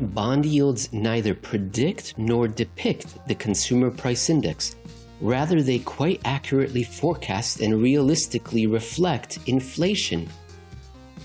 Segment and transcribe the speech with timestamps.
[0.00, 4.76] bond yields neither predict nor depict the consumer price index.
[5.20, 10.28] Rather, they quite accurately forecast and realistically reflect inflation.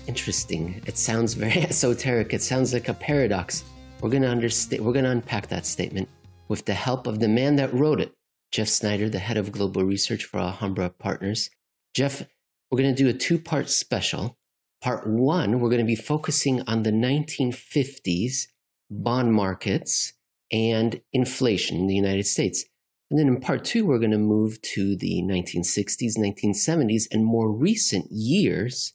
[0.06, 0.80] Interesting.
[0.86, 2.32] It sounds very esoteric.
[2.32, 3.64] It sounds like a paradox.
[4.00, 6.08] We're going to understand we're going to unpack that statement
[6.48, 8.12] with the help of the man that wrote it,
[8.50, 11.50] Jeff Snyder, the head of global research for Alhambra Partners.
[11.94, 12.22] Jeff,
[12.70, 14.36] we're going to do a two-part special.
[14.80, 18.46] Part 1, we're going to be focusing on the 1950s
[18.90, 20.12] bond markets
[20.52, 22.64] and inflation in the United States.
[23.10, 27.50] And then in part 2, we're going to move to the 1960s, 1970s and more
[27.50, 28.94] recent years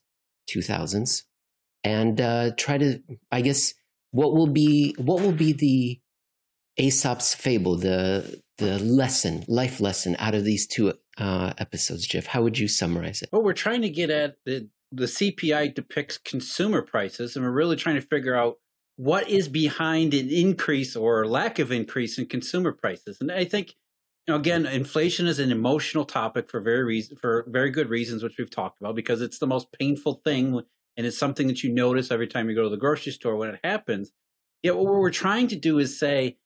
[0.50, 1.24] 2000s
[1.84, 3.00] and uh, try to
[3.32, 3.74] i guess
[4.12, 6.00] what will be what will be the
[6.78, 12.42] aesop's fable the the lesson life lesson out of these two uh, episodes jeff how
[12.42, 16.82] would you summarize it well we're trying to get at the the cpi depicts consumer
[16.82, 18.58] prices and we're really trying to figure out
[18.98, 23.76] what is behind an increase or lack of increase in consumer prices and i think
[24.28, 28.24] you know, again, inflation is an emotional topic for very reason for very good reasons,
[28.24, 30.62] which we've talked about, because it's the most painful thing,
[30.98, 33.52] and it's something that you notice every time you go to the grocery store when
[33.52, 34.12] it happens.
[34.64, 36.38] Yet, what we're trying to do is say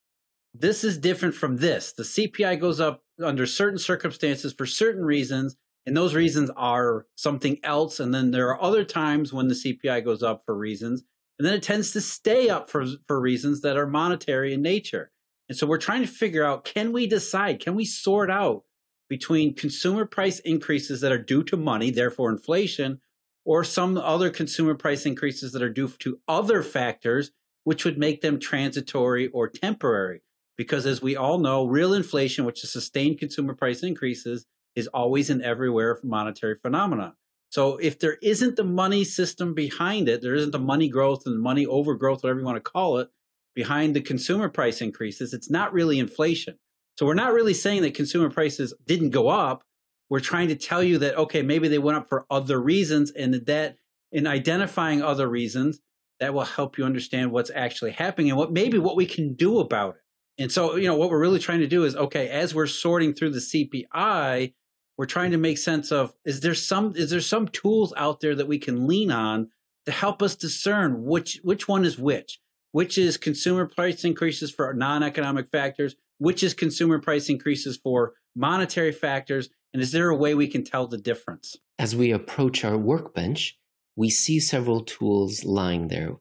[0.52, 1.92] this is different from this.
[1.92, 7.58] The CPI goes up under certain circumstances for certain reasons, and those reasons are something
[7.64, 7.98] else.
[7.98, 11.02] And then there are other times when the CPI goes up for reasons,
[11.40, 15.10] and then it tends to stay up for for reasons that are monetary in nature.
[15.48, 18.64] And so we're trying to figure out can we decide, can we sort out
[19.08, 23.00] between consumer price increases that are due to money, therefore inflation,
[23.46, 27.30] or some other consumer price increases that are due to other factors,
[27.64, 30.20] which would make them transitory or temporary.
[30.58, 34.44] Because as we all know, real inflation, which is sustained consumer price increases,
[34.76, 37.14] is always and everywhere monetary phenomenon.
[37.50, 41.40] So if there isn't the money system behind it, there isn't the money growth and
[41.40, 43.08] money overgrowth, whatever you want to call it,
[43.54, 46.56] behind the consumer price increases, it's not really inflation.
[46.96, 49.62] So we're not really saying that consumer prices didn't go up.
[50.08, 53.34] We're trying to tell you that, okay, maybe they went up for other reasons and
[53.46, 53.76] that
[54.12, 55.80] in identifying other reasons,
[56.20, 59.58] that will help you understand what's actually happening and what maybe what we can do
[59.58, 60.42] about it.
[60.42, 63.14] And so, you know, what we're really trying to do is, okay, as we're sorting
[63.14, 64.52] through the CPI,
[65.00, 68.34] we're trying to make sense of is there some is there some tools out there
[68.34, 69.48] that we can lean on
[69.86, 72.38] to help us discern which which one is which
[72.72, 78.92] which is consumer price increases for non-economic factors, which is consumer price increases for monetary
[78.92, 81.56] factors, and is there a way we can tell the difference?
[81.78, 83.58] As we approach our workbench,
[83.96, 86.16] we see several tools lying there.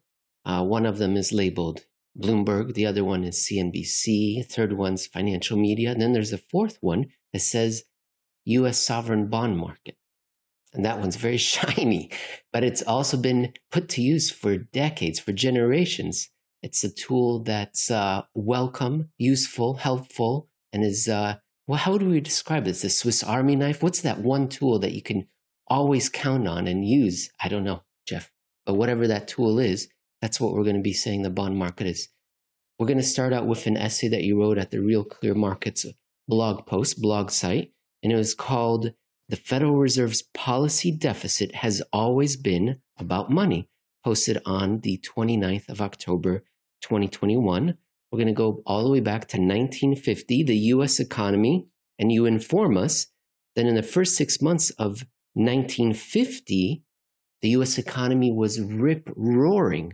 [0.45, 1.81] Uh, one of them is labeled
[2.17, 6.77] Bloomberg, the other one is CNBC, third one's financial media, and then there's a fourth
[6.81, 7.83] one that says
[8.49, 9.95] US sovereign bond market.
[10.73, 12.11] And that one's very shiny,
[12.51, 16.29] but it's also been put to use for decades, for generations.
[16.61, 21.35] It's a tool that's uh, welcome, useful, helpful, and is, uh,
[21.67, 22.75] well, how do we describe it?
[22.75, 23.81] The Swiss Army knife.
[23.81, 25.27] What's that one tool that you can
[25.67, 27.29] always count on and use?
[27.39, 28.31] I don't know, Jeff.
[28.65, 29.87] But whatever that tool is,
[30.21, 32.09] that's what we're going to be saying the bond market is.
[32.77, 35.33] We're going to start out with an essay that you wrote at the Real Clear
[35.33, 35.85] Markets
[36.27, 37.71] blog post, blog site,
[38.01, 38.93] and it was called
[39.29, 43.69] The Federal Reserve's Policy Deficit Has Always Been About Money
[44.03, 46.43] posted on the 29th of October,
[46.81, 47.77] 2021.
[48.11, 51.67] We're going to go all the way back to 1950, the US economy,
[51.99, 53.07] and you inform us
[53.55, 56.83] that in the first six months of 1950,
[57.41, 59.93] the US economy was rip roaring.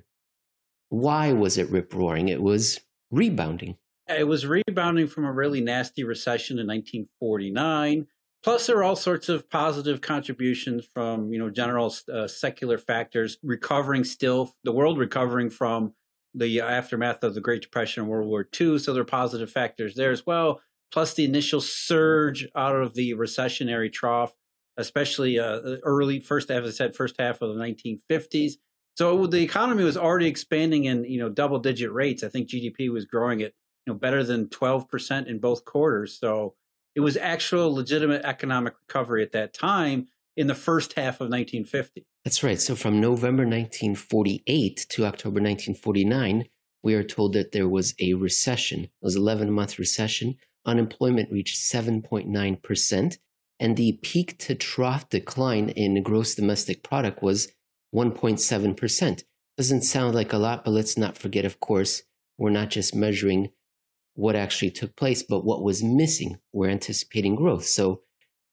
[0.90, 2.30] Why was it rip roaring?
[2.30, 2.80] It was
[3.12, 3.78] rebounding.
[4.08, 8.08] It was rebounding from a really nasty recession in 1949
[8.46, 13.40] Plus, there are all sorts of positive contributions from you know general uh, secular factors
[13.42, 15.96] recovering still, the world recovering from
[16.36, 18.78] the aftermath of the Great Depression and World War II.
[18.78, 20.62] So there are positive factors there as well.
[20.92, 24.36] Plus, the initial surge out of the recessionary trough,
[24.78, 28.58] especially uh, early first, as I said, first half of the 1950s.
[28.96, 32.24] So the economy was already expanding in you know double digit rates.
[32.24, 33.54] I think GDP was growing at
[33.86, 36.18] you know better than 12 percent in both quarters.
[36.20, 36.56] So
[36.96, 42.06] it was actual legitimate economic recovery at that time in the first half of 1950.
[42.24, 42.60] That's right.
[42.60, 46.46] So from November 1948 to October 1949,
[46.84, 48.86] we are told that there was a recession.
[48.86, 50.36] It was 11 month recession.
[50.66, 53.18] Unemployment reached 7.9%,
[53.60, 57.50] and the peak to trough decline in gross domestic product was
[57.94, 59.24] 1.7%.
[59.58, 62.04] Doesn't sound like a lot, but let's not forget, of course,
[62.38, 63.52] we're not just measuring
[64.16, 66.40] what actually took place, but what was missing.
[66.52, 67.66] We're anticipating growth.
[67.66, 68.02] So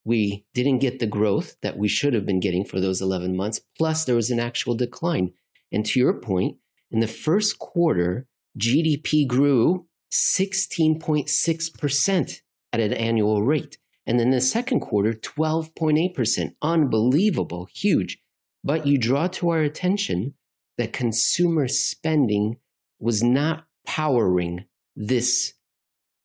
[0.04, 3.60] we didn't get the growth that we should have been getting for those 11 months.
[3.78, 5.32] Plus, there was an actual decline.
[5.70, 6.56] And to your point,
[6.90, 8.26] in the first quarter,
[8.58, 12.40] GDP grew 16.6%
[12.72, 13.78] at an annual rate.
[14.04, 16.54] And then the second quarter, 12.8%.
[16.60, 18.18] Unbelievable, huge.
[18.64, 20.34] But you draw to our attention
[20.76, 22.56] that consumer spending
[22.98, 24.64] was not powering
[24.96, 25.54] this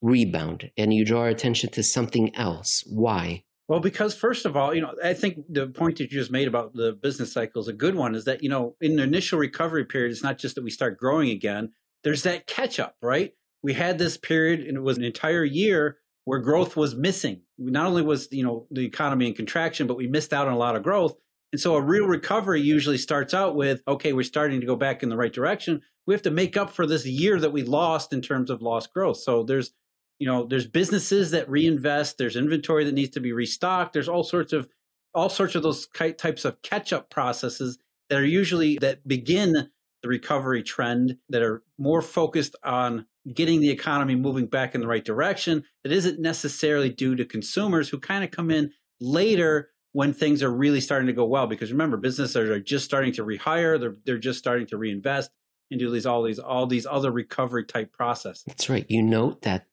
[0.00, 0.70] rebound.
[0.76, 2.84] And you draw attention to something else.
[2.86, 3.44] Why?
[3.68, 6.48] Well, because first of all, you know, I think the point that you just made
[6.48, 8.14] about the business cycle is a good one.
[8.14, 10.98] Is that you know, in the initial recovery period, it's not just that we start
[10.98, 11.72] growing again.
[12.02, 13.32] There's that catch up, right?
[13.62, 17.42] We had this period, and it was an entire year where growth was missing.
[17.58, 20.58] Not only was you know the economy in contraction, but we missed out on a
[20.58, 21.14] lot of growth.
[21.52, 25.02] And so a real recovery usually starts out with, okay, we're starting to go back
[25.02, 25.80] in the right direction.
[26.06, 28.92] We have to make up for this year that we lost in terms of lost
[28.92, 29.18] growth.
[29.18, 29.72] So there's
[30.18, 34.24] you know there's businesses that reinvest there's inventory that needs to be restocked there's all
[34.24, 34.68] sorts of
[35.14, 35.86] all sorts of those
[36.18, 37.78] types of catch up processes
[38.08, 39.70] that are usually that begin
[40.02, 44.86] the recovery trend that are more focused on getting the economy moving back in the
[44.86, 50.12] right direction that isn't necessarily due to consumers who kind of come in later when
[50.12, 53.80] things are really starting to go well because remember businesses are just starting to rehire
[53.80, 55.30] they're, they're just starting to reinvest
[55.72, 59.42] and do these all these all these other recovery type processes that's right you note
[59.42, 59.66] that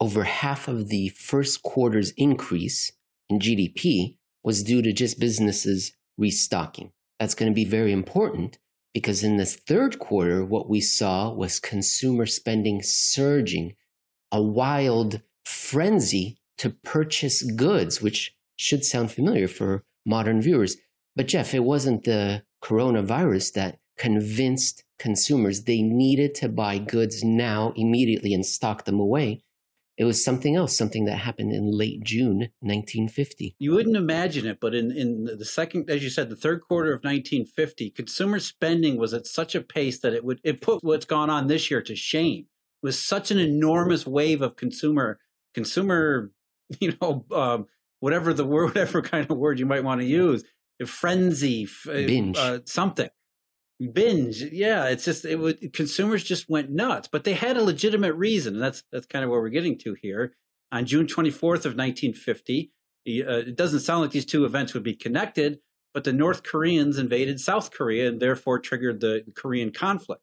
[0.00, 2.92] over half of the first quarter's increase
[3.30, 6.92] in GDP was due to just businesses restocking.
[7.18, 8.58] That's going to be very important
[8.92, 13.74] because in this third quarter, what we saw was consumer spending surging,
[14.30, 20.76] a wild frenzy to purchase goods, which should sound familiar for modern viewers.
[21.16, 27.72] But Jeff, it wasn't the coronavirus that convinced consumers they needed to buy goods now
[27.76, 29.44] immediately and stock them away.
[29.96, 33.54] It was something else, something that happened in late June 1950.
[33.60, 36.90] You wouldn't imagine it, but in, in the second, as you said, the third quarter
[36.90, 41.04] of 1950, consumer spending was at such a pace that it would it put what's
[41.04, 42.46] gone on this year to shame.
[42.82, 45.20] It was such an enormous wave of consumer
[45.54, 46.32] consumer,
[46.80, 47.66] you know, um,
[48.04, 50.44] whatever the word, whatever kind of word you might want to use,
[50.86, 53.08] frenzy, binge, uh, something.
[53.92, 58.14] Binge yeah it's just it would consumers just went nuts but they had a legitimate
[58.14, 60.36] reason and that's that's kind of where we're getting to here.
[60.70, 62.70] On june 24th of 1950 uh,
[63.08, 65.58] it doesn't sound like these two events would be connected
[65.92, 70.22] but the north koreans invaded south korea and therefore triggered the korean conflict.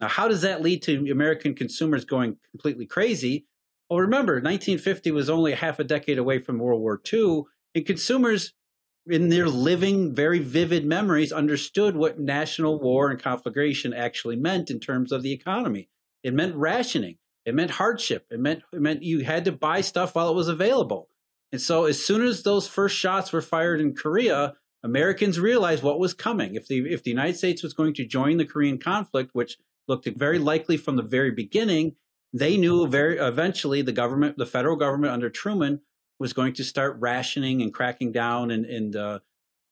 [0.00, 3.46] Now how does that lead to american consumers going completely crazy
[3.88, 7.42] well remember 1950 was only half a decade away from world war ii
[7.74, 8.52] and consumers
[9.08, 14.80] in their living, very vivid memories, understood what national war and conflagration actually meant in
[14.80, 15.88] terms of the economy.
[16.24, 17.18] It meant rationing.
[17.44, 18.26] It meant hardship.
[18.30, 21.08] It meant it meant you had to buy stuff while it was available.
[21.52, 26.00] And so, as soon as those first shots were fired in Korea, Americans realized what
[26.00, 26.56] was coming.
[26.56, 30.08] If the if the United States was going to join the Korean conflict, which looked
[30.16, 31.94] very likely from the very beginning,
[32.32, 35.80] they knew very eventually the government, the federal government under Truman,
[36.18, 39.18] was going to start rationing and cracking down and, and uh,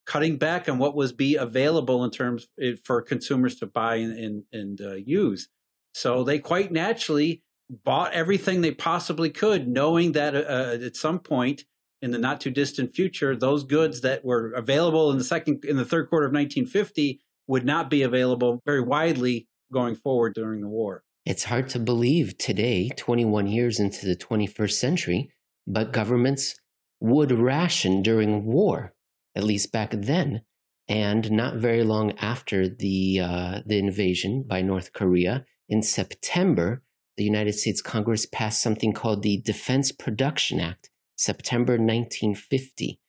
[0.07, 4.19] cutting back on what was be available in terms eh, for consumers to buy and,
[4.19, 5.49] and, and uh, use.
[5.95, 11.19] So they quite naturally bought everything they possibly could, knowing that uh, uh, at some
[11.19, 11.65] point
[12.03, 15.77] in the not too distant future, those goods that were available in the second in
[15.77, 20.69] the third quarter of 1950 would not be available very widely going forward during the
[20.69, 21.04] war.
[21.27, 25.31] It's hard to believe today, 21 years into the 21st century,
[25.67, 26.55] but governments
[27.01, 28.95] would ration during war,
[29.35, 30.43] at least back then.
[30.87, 36.83] And not very long after the, uh, the invasion by North Korea, in September,
[37.17, 43.01] the United States Congress passed something called the Defense Production Act, September 1950.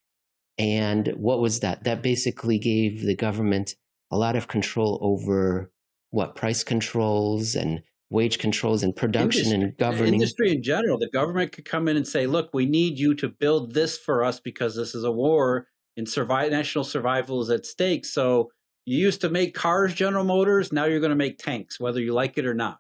[0.57, 1.83] And what was that?
[1.83, 3.75] That basically gave the government
[4.09, 5.69] a lot of control over
[6.11, 10.13] what price controls and wage controls and production industry, and governing.
[10.13, 13.27] industry in general the government could come in and say look we need you to
[13.27, 17.65] build this for us because this is a war and survive national survival is at
[17.65, 18.05] stake.
[18.05, 18.51] So
[18.85, 22.13] you used to make cars general motors now you're going to make tanks whether you
[22.13, 22.77] like it or not.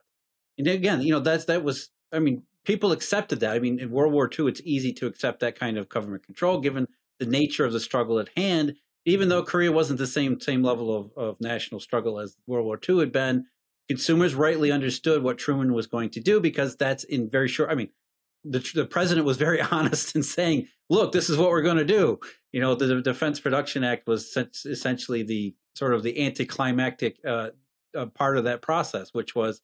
[0.57, 3.55] And again you know that's that was i mean people accepted that.
[3.55, 6.59] I mean in world war ii it's easy to accept that kind of government control
[6.59, 6.87] given
[7.19, 10.95] the nature of the struggle at hand even though korea wasn't the same same level
[10.95, 13.45] of, of national struggle as world war ii had been
[13.87, 17.71] consumers rightly understood what Truman was going to do because that's in very short.
[17.71, 17.89] I mean,
[18.43, 21.85] the, the president was very honest in saying, "Look, this is what we're going to
[21.85, 22.19] do."
[22.51, 27.49] You know, the, the Defense Production Act was essentially the sort of the anticlimactic uh,
[27.95, 29.61] uh, part of that process, which was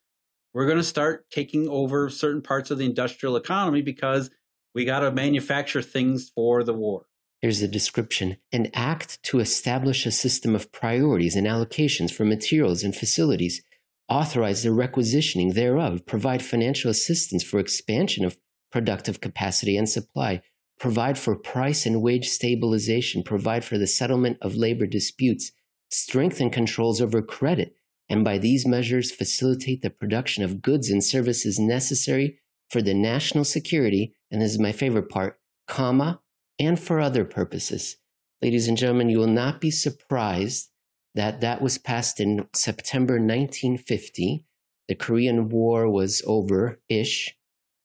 [0.53, 4.29] we're going to start taking over certain parts of the industrial economy because
[4.75, 7.05] we got to manufacture things for the war.
[7.41, 12.83] Here's a description an act to establish a system of priorities and allocations for materials
[12.83, 13.63] and facilities
[14.11, 18.37] authorize the requisitioning thereof, provide financial assistance for expansion of
[18.69, 20.41] productive capacity and supply,
[20.77, 25.53] provide for price and wage stabilization, provide for the settlement of labor disputes,
[25.89, 27.73] strengthen controls over credit,
[28.09, 32.37] and by these measures facilitate the production of goods and services necessary
[32.69, 35.39] for the national security, and this is my favorite part,
[35.69, 36.19] comma,
[36.59, 37.95] and for other purposes.
[38.41, 40.70] Ladies and gentlemen, you will not be surprised
[41.15, 44.45] that that was passed in September 1950.
[44.87, 47.35] The Korean War was over ish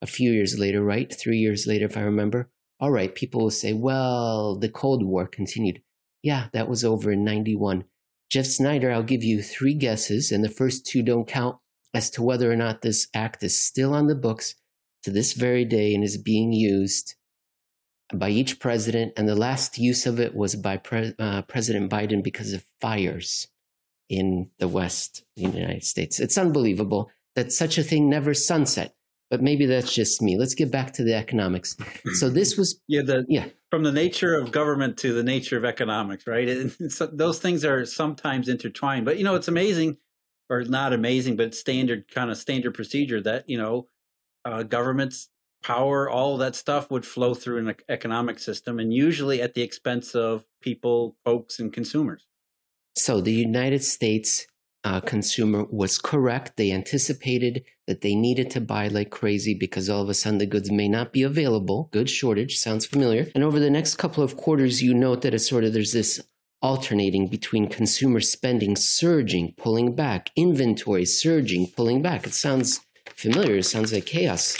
[0.02, 1.12] a few years later, right?
[1.12, 2.50] Three years later, if I remember.
[2.78, 5.80] All right, people will say, well, the Cold War continued.
[6.22, 7.84] Yeah, that was over in 91.
[8.30, 11.56] Jeff Snyder, I'll give you three guesses, and the first two don't count
[11.94, 14.54] as to whether or not this act is still on the books
[15.04, 17.14] to this very day and is being used
[18.14, 22.22] by each president, and the last use of it was by Pre- uh, President Biden
[22.22, 23.48] because of fires
[24.08, 26.20] in the West, in the United States.
[26.20, 28.94] It's unbelievable that such a thing never sunset.
[29.28, 30.38] But maybe that's just me.
[30.38, 31.76] Let's get back to the economics.
[32.14, 33.46] So this was yeah, the, yeah.
[33.70, 36.48] From the nature of government to the nature of economics, right?
[36.48, 39.04] And so those things are sometimes intertwined.
[39.04, 39.96] But you know, it's amazing,
[40.48, 43.88] or not amazing, but standard kind of standard procedure that you know
[44.44, 45.28] uh, governments
[45.66, 50.14] power, all that stuff would flow through an economic system and usually at the expense
[50.14, 52.24] of people, folks, and consumers.
[52.94, 54.46] So the United States
[54.84, 56.56] uh, consumer was correct.
[56.56, 60.46] They anticipated that they needed to buy like crazy because all of a sudden the
[60.46, 61.88] goods may not be available.
[61.92, 63.26] Good shortage sounds familiar.
[63.34, 66.22] And over the next couple of quarters, you note that it's sort of there's this
[66.62, 72.24] alternating between consumer spending surging, pulling back, inventory surging, pulling back.
[72.24, 72.80] It sounds
[73.16, 73.56] familiar.
[73.56, 74.56] It sounds like chaos.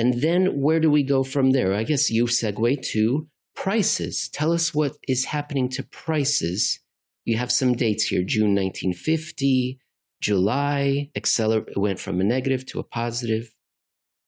[0.00, 1.74] And then where do we go from there?
[1.74, 4.30] I guess you segue to prices.
[4.32, 6.80] Tell us what is happening to prices.
[7.26, 9.78] You have some dates here June 1950,
[10.22, 13.54] July, acceler- went from a negative to a positive.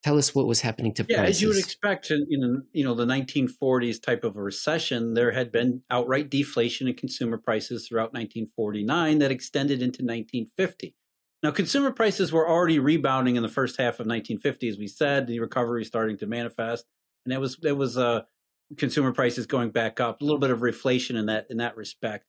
[0.05, 1.37] Tell us what was happening to yeah, prices.
[1.37, 5.33] as you would expect in, in you know the 1940s type of a recession, there
[5.33, 10.95] had been outright deflation in consumer prices throughout 1949 that extended into 1950.
[11.43, 15.27] Now, consumer prices were already rebounding in the first half of 1950, as we said.
[15.27, 16.87] The recovery starting to manifest,
[17.25, 18.23] and it was it was uh,
[18.77, 20.21] consumer prices going back up.
[20.21, 22.27] A little bit of reflation in that in that respect.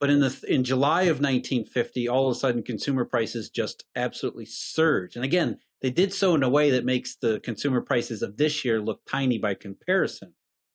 [0.00, 4.46] But in the in July of 1950, all of a sudden, consumer prices just absolutely
[4.46, 5.16] surge.
[5.16, 8.64] And again, they did so in a way that makes the consumer prices of this
[8.64, 10.32] year look tiny by comparison.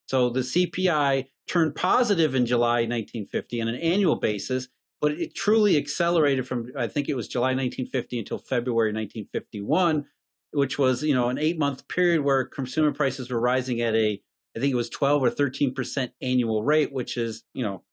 [0.08, 4.68] So the CPI turned positive in July 1950 on an annual basis
[5.02, 10.06] but it truly accelerated from I think it was July 1950 until February 1951,
[10.52, 14.22] which was you know an eight month period where consumer prices were rising at a
[14.56, 17.84] I think it was 12 or 13 percent annual rate, which is you know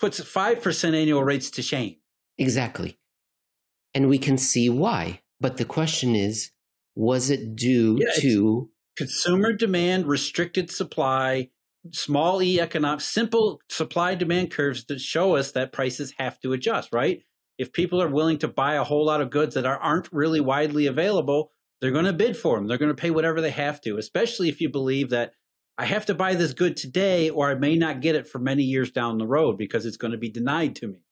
[0.00, 1.96] puts five percent annual rates to shame.
[2.38, 2.98] Exactly,
[3.94, 5.20] and we can see why.
[5.40, 6.50] But the question is,
[6.94, 11.50] was it due yeah, to consumer demand, restricted supply,
[11.92, 16.92] small e economic simple supply demand curves that show us that prices have to adjust
[16.92, 17.22] right?
[17.58, 20.40] If people are willing to buy a whole lot of goods that are, aren't really
[20.40, 23.80] widely available they're going to bid for them they're going to pay whatever they have
[23.82, 25.32] to especially if you believe that
[25.78, 28.62] i have to buy this good today or i may not get it for many
[28.62, 31.02] years down the road because it's going to be denied to me.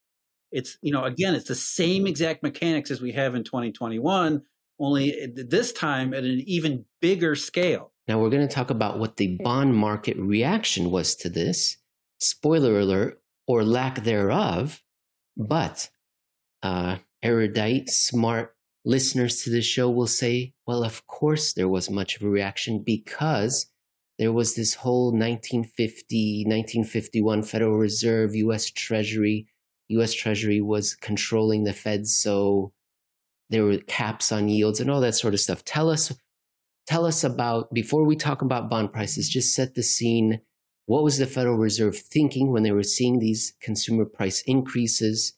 [0.51, 4.41] It's you know again it's the same exact mechanics as we have in 2021
[4.79, 9.17] only this time at an even bigger scale now, we're going to talk about what
[9.17, 11.77] the bond market reaction was to this.
[12.19, 14.81] Spoiler alert, or lack thereof.
[15.37, 15.91] But
[16.63, 22.15] uh, erudite, smart listeners to this show will say, well, of course there was much
[22.15, 23.67] of a reaction because
[24.17, 29.45] there was this whole 1950, 1951 Federal Reserve, US Treasury.
[29.89, 32.73] US Treasury was controlling the Fed, so
[33.49, 35.63] there were caps on yields and all that sort of stuff.
[35.65, 36.13] Tell us
[36.89, 40.41] tell us about, before we talk about bond prices, just set the scene.
[40.87, 45.37] What was the Federal Reserve thinking when they were seeing these consumer price increases?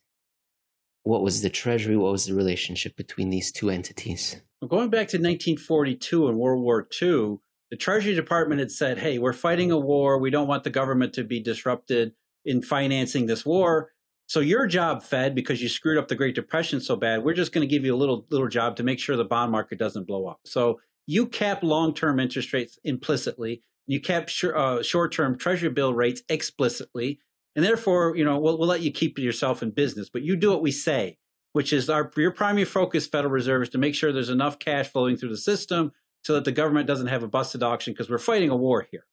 [1.04, 1.98] What was the Treasury?
[1.98, 4.38] What was the relationship between these two entities?
[4.66, 7.40] Going back to 1942 and World War II,
[7.70, 10.20] the Treasury Department had said, hey, we're fighting a war.
[10.20, 12.14] We don't want the government to be disrupted
[12.46, 13.92] in financing this war.
[14.32, 17.52] So your job, Fed, because you screwed up the Great Depression so bad, we're just
[17.52, 20.08] going to give you a little little job to make sure the bond market doesn't
[20.08, 20.40] blow up.
[20.46, 23.62] So you cap long-term interest rates implicitly.
[23.88, 27.20] You cap sh- uh, short-term treasury bill rates explicitly,
[27.58, 30.10] and therefore, you know, we'll, we'll let you keep yourself in business.
[30.10, 31.18] But you do what we say,
[31.52, 34.88] which is our your primary focus, Federal Reserve, is to make sure there's enough cash
[34.88, 35.92] flowing through the system
[36.24, 39.08] so that the government doesn't have a busted auction because we're fighting a war here.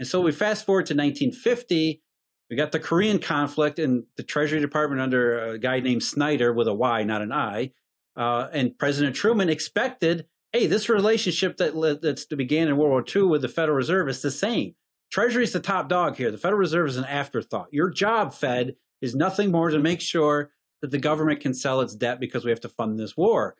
[0.00, 2.02] And so we fast forward to 1950.
[2.50, 6.68] We got the Korean conflict, and the Treasury Department under a guy named Snyder with
[6.68, 7.72] a Y, not an I,
[8.16, 13.28] Uh, and President Truman expected, hey, this relationship that that's began in World War II
[13.28, 14.74] with the Federal Reserve is the same.
[15.10, 16.30] Treasury is the top dog here.
[16.30, 17.68] The Federal Reserve is an afterthought.
[17.72, 20.50] Your job, Fed, is nothing more to make sure
[20.80, 23.56] that the government can sell its debt because we have to fund this war.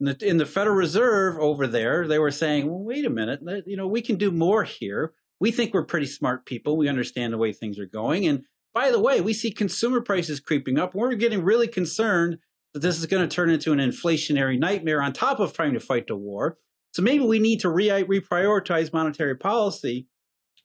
[0.00, 3.40] In the, in the Federal Reserve over there, they were saying, well, wait a minute,
[3.66, 5.12] you know, we can do more here.
[5.40, 6.76] We think we're pretty smart people.
[6.76, 8.26] We understand the way things are going.
[8.26, 8.44] And
[8.74, 10.94] by the way, we see consumer prices creeping up.
[10.94, 12.38] We're getting really concerned
[12.72, 15.80] that this is going to turn into an inflationary nightmare on top of trying to
[15.80, 16.58] fight the war.
[16.92, 20.06] So maybe we need to re- reprioritize monetary policy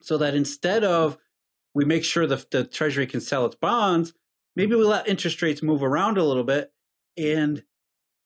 [0.02, 1.18] so that instead of
[1.74, 4.14] we make sure the, the Treasury can sell its bonds,
[4.56, 6.72] maybe we let interest rates move around a little bit
[7.18, 7.64] and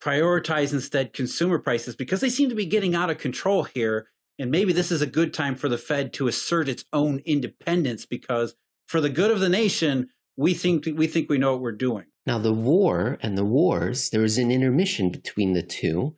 [0.01, 4.07] prioritize instead consumer prices because they seem to be getting out of control here.
[4.39, 8.05] And maybe this is a good time for the Fed to assert its own independence
[8.05, 8.55] because
[8.87, 12.05] for the good of the nation, we think we think we know what we're doing.
[12.25, 16.15] Now the war and the wars, there was an intermission between the two.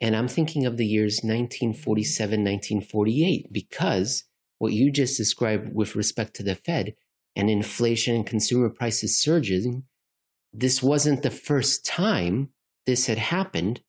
[0.00, 4.24] And I'm thinking of the years 1947, 1948, because
[4.58, 6.94] what you just described with respect to the Fed
[7.34, 9.84] and inflation and consumer prices surging,
[10.52, 12.50] this wasn't the first time
[12.84, 13.80] this had happened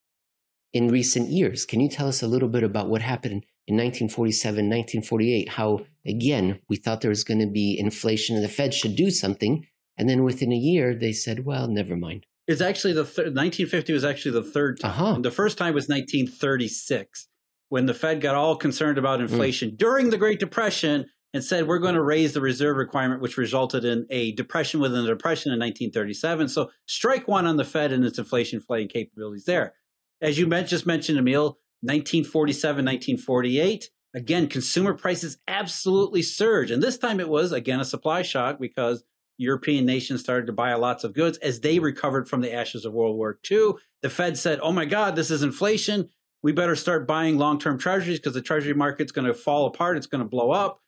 [0.72, 1.66] in recent years.
[1.66, 5.50] Can you tell us a little bit about what happened in 1947, 1948?
[5.50, 9.10] How, again, we thought there was going to be inflation and the Fed should do
[9.10, 9.66] something.
[9.98, 12.26] And then within a year, they said, well, never mind.
[12.48, 14.92] It's actually the third, 1950 was actually the third time.
[14.92, 15.20] Uh-huh.
[15.22, 17.28] The first time was 1936
[17.70, 19.26] when the Fed got all concerned about hmm.
[19.26, 19.78] inflation mm.
[19.78, 23.84] during the Great Depression and said we're going to raise the reserve requirement, which resulted
[23.84, 26.48] in a depression within the depression in 1937.
[26.48, 29.74] So strike one on the Fed and its inflation fighting capabilities there.
[30.22, 36.72] As you just mentioned, Emil, 1947, 1948, again, consumer prices absolutely surge.
[36.72, 39.04] And this time it was, again, a supply shock because
[39.38, 42.94] European nations started to buy lots of goods as they recovered from the ashes of
[42.94, 43.74] World War II.
[44.02, 46.10] The Fed said, oh my God, this is inflation.
[46.42, 49.98] We better start buying long term treasuries because the treasury market's going to fall apart.
[49.98, 50.82] It's going to blow up.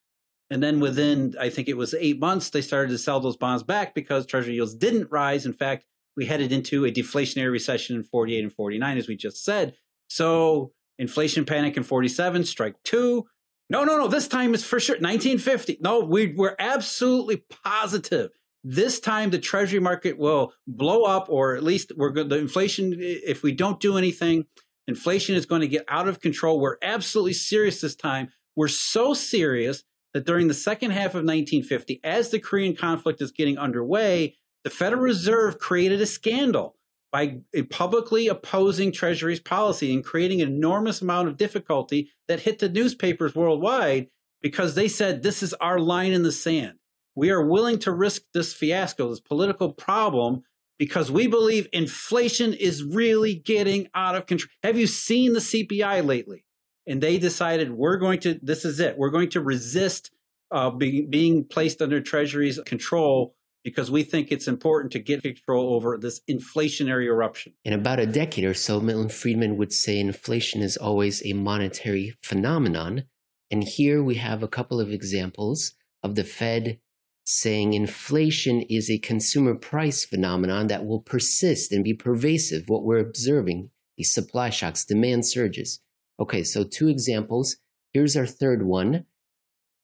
[0.49, 3.63] And then within, I think it was eight months, they started to sell those bonds
[3.63, 5.45] back because treasury yields didn't rise.
[5.45, 9.43] In fact, we headed into a deflationary recession in 48 and 49, as we just
[9.43, 9.75] said.
[10.07, 13.25] So inflation panic in 47, strike two.
[13.69, 14.07] No, no, no.
[14.07, 15.79] This time is for sure 1950.
[15.81, 18.31] No, we, we're absolutely positive.
[18.63, 22.29] This time the treasury market will blow up, or at least we're good.
[22.29, 24.45] The inflation, if we don't do anything,
[24.87, 26.59] inflation is going to get out of control.
[26.59, 28.29] We're absolutely serious this time.
[28.55, 29.83] We're so serious
[30.13, 34.69] that during the second half of 1950, as the Korean conflict is getting underway, the
[34.69, 36.76] Federal Reserve created a scandal
[37.11, 37.39] by
[37.69, 43.35] publicly opposing Treasury's policy and creating an enormous amount of difficulty that hit the newspapers
[43.35, 44.07] worldwide
[44.41, 46.79] because they said, This is our line in the sand.
[47.15, 50.43] We are willing to risk this fiasco, this political problem,
[50.77, 54.49] because we believe inflation is really getting out of control.
[54.63, 56.43] Have you seen the CPI lately?
[56.87, 60.11] and they decided we're going to this is it we're going to resist
[60.49, 63.35] uh, be, being placed under treasury's control
[63.67, 67.51] because we think it's important to get control over this inflationary eruption.
[67.65, 72.15] In about a decade or so, Milton Friedman would say inflation is always a monetary
[72.23, 73.03] phenomenon.
[73.51, 76.79] And here we have a couple of examples of the Fed
[77.25, 82.69] saying inflation is a consumer price phenomenon that will persist and be pervasive.
[82.69, 85.81] What we're observing, these supply shocks, demand surges.
[86.21, 87.57] Okay, so two examples.
[87.91, 89.03] Here's our third one.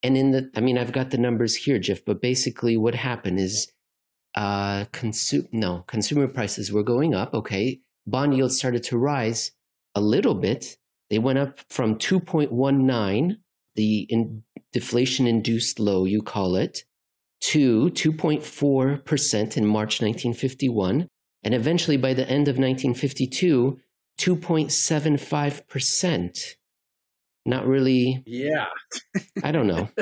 [0.01, 3.41] And in the, I mean, I've got the numbers here, Jeff, but basically what happened
[3.41, 3.72] is,
[4.35, 7.33] uh, consume, no, consumer prices were going up.
[7.33, 7.79] Okay.
[8.05, 9.51] Bond yields started to rise
[9.95, 10.77] a little bit.
[11.09, 13.37] They went up from 2.19,
[13.75, 16.83] the in, deflation induced low, you call it,
[17.41, 21.07] to 2.4% in March 1951.
[21.43, 23.77] And eventually, by the end of 1952,
[24.19, 26.55] 2.75%.
[27.45, 28.23] Not really.
[28.25, 28.67] Yeah.
[29.43, 29.89] I don't know.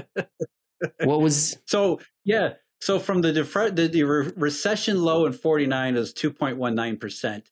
[1.04, 1.60] What was.
[1.67, 2.54] So, yeah.
[2.82, 4.04] So from the, the, the
[4.36, 7.44] recession low in 49 is 2.19%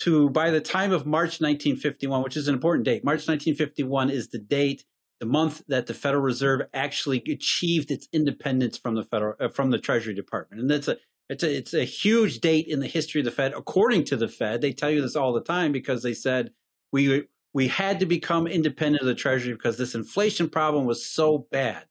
[0.00, 3.02] to by the time of March 1951, which is an important date.
[3.02, 4.84] March 1951 is the date,
[5.20, 9.70] the month that the Federal Reserve actually achieved its independence from the federal uh, from
[9.70, 10.98] the Treasury Department, and that's a
[11.30, 14.28] it's a it's a huge date in the history of the Fed, according to the
[14.28, 14.60] Fed.
[14.60, 16.50] They tell you this all the time because they said
[16.92, 21.46] we we had to become independent of the Treasury because this inflation problem was so
[21.50, 21.86] bad,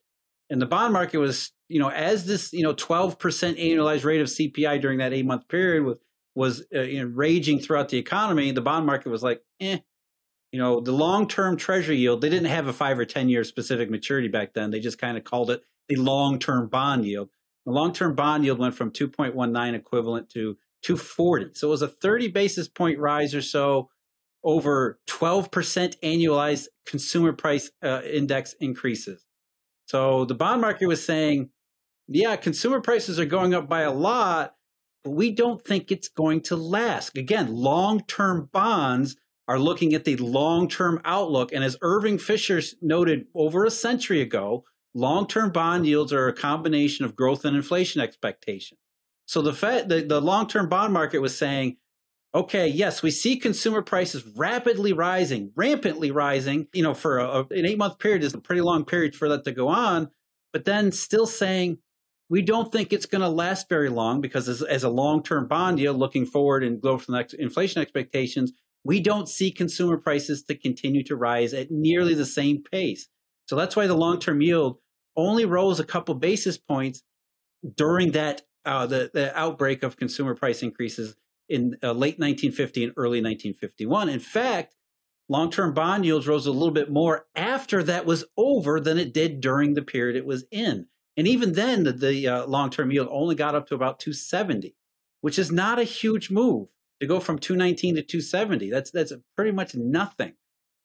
[0.49, 4.21] and the bond market was you know as this you know twelve percent annualized rate
[4.21, 5.97] of CPI during that eight month period was
[6.35, 8.51] was uh, you know, raging throughout the economy.
[8.51, 9.77] The bond market was like, eh,
[10.51, 12.21] you know, the long term Treasury yield.
[12.21, 14.71] They didn't have a five or ten year specific maturity back then.
[14.71, 17.29] They just kind of called it the long term bond yield
[17.65, 21.87] the long term bond yield went from 2.19 equivalent to 240 So it was a
[21.87, 23.89] 30 basis point rise or so
[24.43, 29.25] over 12% annualized consumer price uh, index increases.
[29.93, 31.51] So the bond market was saying,
[32.07, 34.55] yeah, consumer prices are going up by a lot,
[35.03, 37.15] but we don't think it's going to last.
[37.15, 41.51] Again, long term bonds are looking at the long term outlook.
[41.53, 44.63] And as Irving Fisher noted over a century ago,
[44.95, 48.79] long term bond yields are a combination of growth and inflation expectations.
[49.27, 51.77] So the Fed, the, the long term bond market was saying,
[52.35, 56.67] okay, yes, we see consumer prices rapidly rising, rampantly rising.
[56.73, 59.43] You know, for a, an eight month period is a pretty long period for that
[59.45, 60.09] to go on,
[60.51, 61.77] but then still saying,
[62.29, 65.47] we don't think it's going to last very long because as, as a long term
[65.47, 68.51] bond yield looking forward and growth and inflation expectations,
[68.83, 73.07] we don't see consumer prices to continue to rise at nearly the same pace.
[73.47, 74.77] So that's why the long term yield
[75.15, 77.03] only rose a couple basis points
[77.75, 81.15] during that uh, the, the outbreak of consumer price increases
[81.49, 84.09] in uh, late 1950 and early 1951.
[84.09, 84.75] In fact,
[85.29, 89.13] long term bond yields rose a little bit more after that was over than it
[89.13, 90.87] did during the period it was in.
[91.15, 94.75] And even then, the, the uh, long term yield only got up to about 270,
[95.21, 98.69] which is not a huge move to go from 219 to 270.
[98.69, 100.33] That's that's pretty much nothing.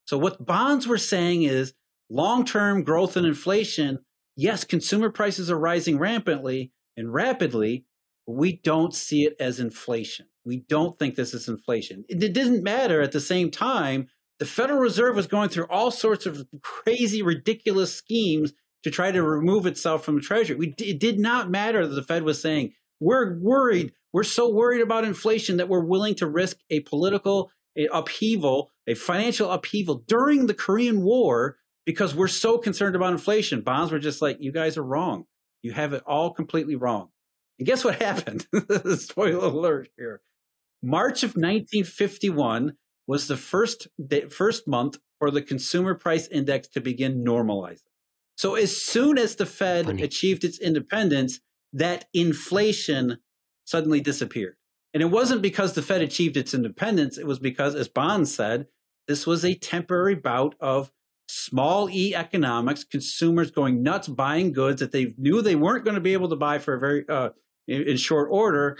[0.04, 1.74] So what bonds were saying is
[2.10, 4.00] long-term growth and inflation.
[4.36, 7.84] Yes, consumer prices are rising rampantly and rapidly.
[8.26, 10.26] But we don't see it as inflation.
[10.48, 12.04] We don't think this is inflation.
[12.08, 14.08] It, didn't matter at the same time.
[14.38, 19.22] The Federal Reserve was going through all sorts of crazy, ridiculous schemes to try to
[19.22, 20.56] remove itself from the Treasury.
[20.56, 24.80] We, it did not matter that the Fed was saying, we're worried we're so worried
[24.80, 27.50] about inflation that we're willing to risk a political
[27.92, 33.60] upheaval, a financial upheaval during the Korean War because we're so concerned about inflation.
[33.60, 35.26] Bonds were just like, you guys are wrong.
[35.62, 37.08] You have it all completely wrong.
[37.58, 38.46] And guess what happened?
[38.98, 40.22] Spoiler alert here.
[40.82, 42.74] March of 1951
[43.06, 47.82] was the first day, first month for the consumer price index to begin normalizing.
[48.36, 50.02] So as soon as the Fed Funny.
[50.02, 51.40] achieved its independence,
[51.72, 53.18] that inflation
[53.64, 54.54] suddenly disappeared.
[54.94, 58.66] And it wasn't because the Fed achieved its independence, it was because, as Bond said,
[59.06, 60.92] this was a temporary bout of
[61.28, 66.00] small e economics, consumers going nuts buying goods that they knew they weren't going to
[66.00, 67.30] be able to buy for a very uh,
[67.66, 68.78] in, in short order,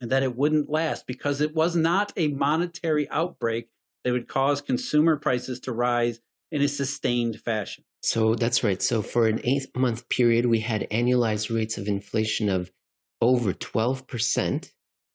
[0.00, 3.68] and that it wouldn't last because it was not a monetary outbreak
[4.04, 7.84] that would cause consumer prices to rise in a sustained fashion.
[8.02, 8.80] So that's right.
[8.82, 12.70] So for an eight month period, we had annualized rates of inflation of
[13.20, 14.70] over 12%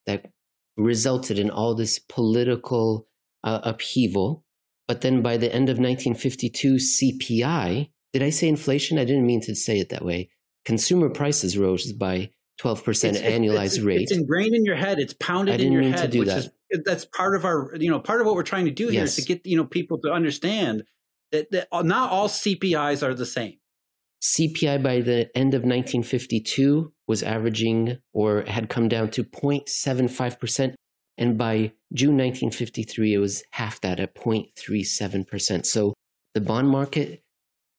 [0.05, 0.29] that
[0.77, 3.07] resulted in all this political
[3.43, 4.43] uh, upheaval.
[4.87, 8.99] But then by the end of 1952, CPI, did I say inflation?
[8.99, 10.29] I didn't mean to say it that way.
[10.63, 12.29] Consumer prices rose by
[12.61, 14.01] 12% annualized it's, rate.
[14.01, 14.99] It's ingrained in your head.
[14.99, 16.13] It's pounded in your head.
[16.13, 16.37] which that.
[16.37, 16.49] Is,
[16.85, 19.17] that's part of our, you know, part of what we're trying to do here yes.
[19.17, 20.83] is to get, you know, people to understand
[21.31, 23.57] that, that not all CPIs are the same.
[24.21, 30.73] CPI by the end of 1952 was averaging or had come down to 0.75%.
[31.17, 35.65] And by June 1953, it was half that at 0.37%.
[35.65, 35.93] So
[36.33, 37.23] the bond market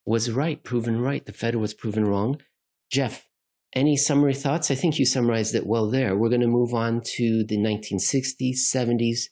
[0.06, 1.24] was right, proven right.
[1.24, 2.40] The Fed was proven wrong.
[2.90, 3.26] Jeff,
[3.76, 4.70] any summary thoughts?
[4.70, 6.16] I think you summarized it well there.
[6.16, 9.28] We're going to move on to the 1960s, 70s,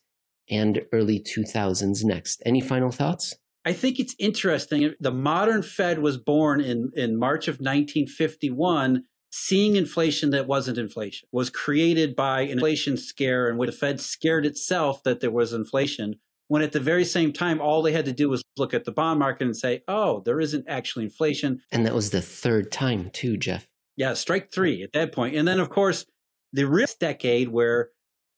[0.51, 2.43] and early 2000s next.
[2.45, 3.35] Any final thoughts?
[3.65, 4.95] I think it's interesting.
[5.01, 11.27] The modern Fed was born in, in March of 1951, seeing inflation that wasn't inflation,
[11.33, 15.55] was created by an inflation scare and where the Fed scared itself that there was
[15.55, 16.17] inflation.
[16.49, 18.93] When at the very same time, all they had to do was look at the
[18.93, 21.63] bond market and say, oh, there isn't actually inflation.
[21.73, 23.67] And that was the third time, too, Jeff.
[23.97, 25.37] Yeah, strike three at that point.
[25.37, 26.05] And then, of course,
[26.53, 27.91] the risk decade where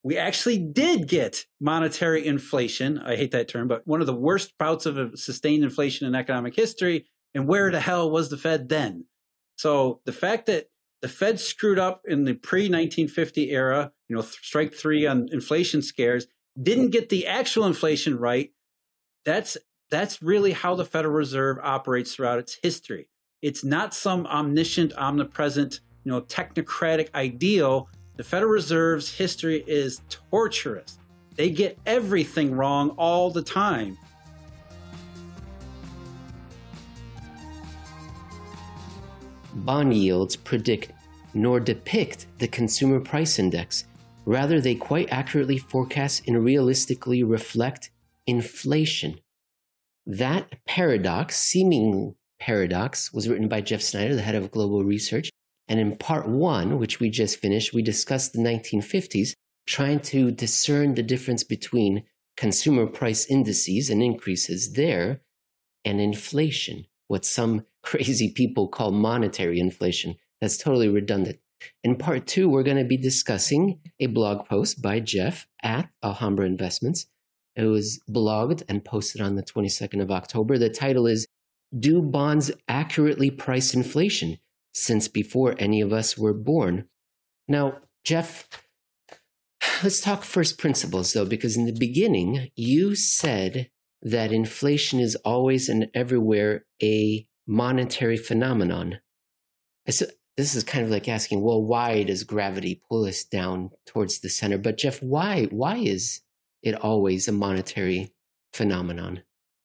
[0.03, 2.99] we actually did get monetary inflation.
[2.99, 6.55] I hate that term, but one of the worst bouts of sustained inflation in economic
[6.55, 7.07] history.
[7.35, 9.05] And where the hell was the Fed then?
[9.57, 10.67] So the fact that
[11.03, 15.83] the Fed screwed up in the pre 1950 era, you know, strike three on inflation
[15.83, 16.27] scares,
[16.63, 18.51] didn't get the actual inflation right.
[19.25, 19.57] That's
[19.91, 23.09] that's really how the Federal Reserve operates throughout its history.
[23.47, 30.99] It's not some omniscient, omnipresent, you know, technocratic ideal the Federal Reserve's history is torturous.
[31.37, 33.97] They get everything wrong all the time.
[39.55, 40.91] Bond yields predict
[41.33, 43.85] nor depict the consumer price index.
[44.25, 47.93] Rather, they quite accurately forecast and realistically reflect
[48.27, 49.21] inflation.
[50.05, 55.31] That paradox, seeming paradox, was written by Jeff Snyder, the head of global research,
[55.69, 59.33] and in part one, which we just finished, we discussed the 1950s.
[59.67, 62.05] trying to discern the difference between
[62.37, 65.23] consumer price indices and increases there
[65.85, 70.15] and inflation, what some crazy people call monetary inflation.
[70.41, 71.39] That's totally redundant.
[71.83, 76.47] In part two, we're going to be discussing a blog post by Jeff at Alhambra
[76.47, 77.07] Investments.
[77.57, 80.59] It was blogged and posted on the 22nd of October.
[80.59, 81.27] The title is
[81.77, 84.39] Do Bonds Accurately Price Inflation?
[84.73, 86.89] Since before any of us were born.
[87.49, 88.47] Now, Jeff,
[89.83, 93.71] let's talk first principles though, because in the beginning, you said
[94.03, 99.01] that inflation is always and everywhere a monetary phenomenon.
[99.89, 104.21] So this is kind of like asking, well, why does gravity pull us down towards
[104.21, 104.59] the center?
[104.59, 106.21] But Jeff, why why is
[106.63, 108.13] it always a monetary
[108.53, 109.23] phenomenon,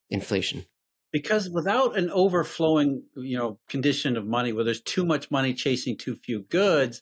[0.09, 0.65] inflation?
[1.11, 5.97] Because without an overflowing, you know, condition of money where there's too much money chasing
[5.97, 7.01] too few goods,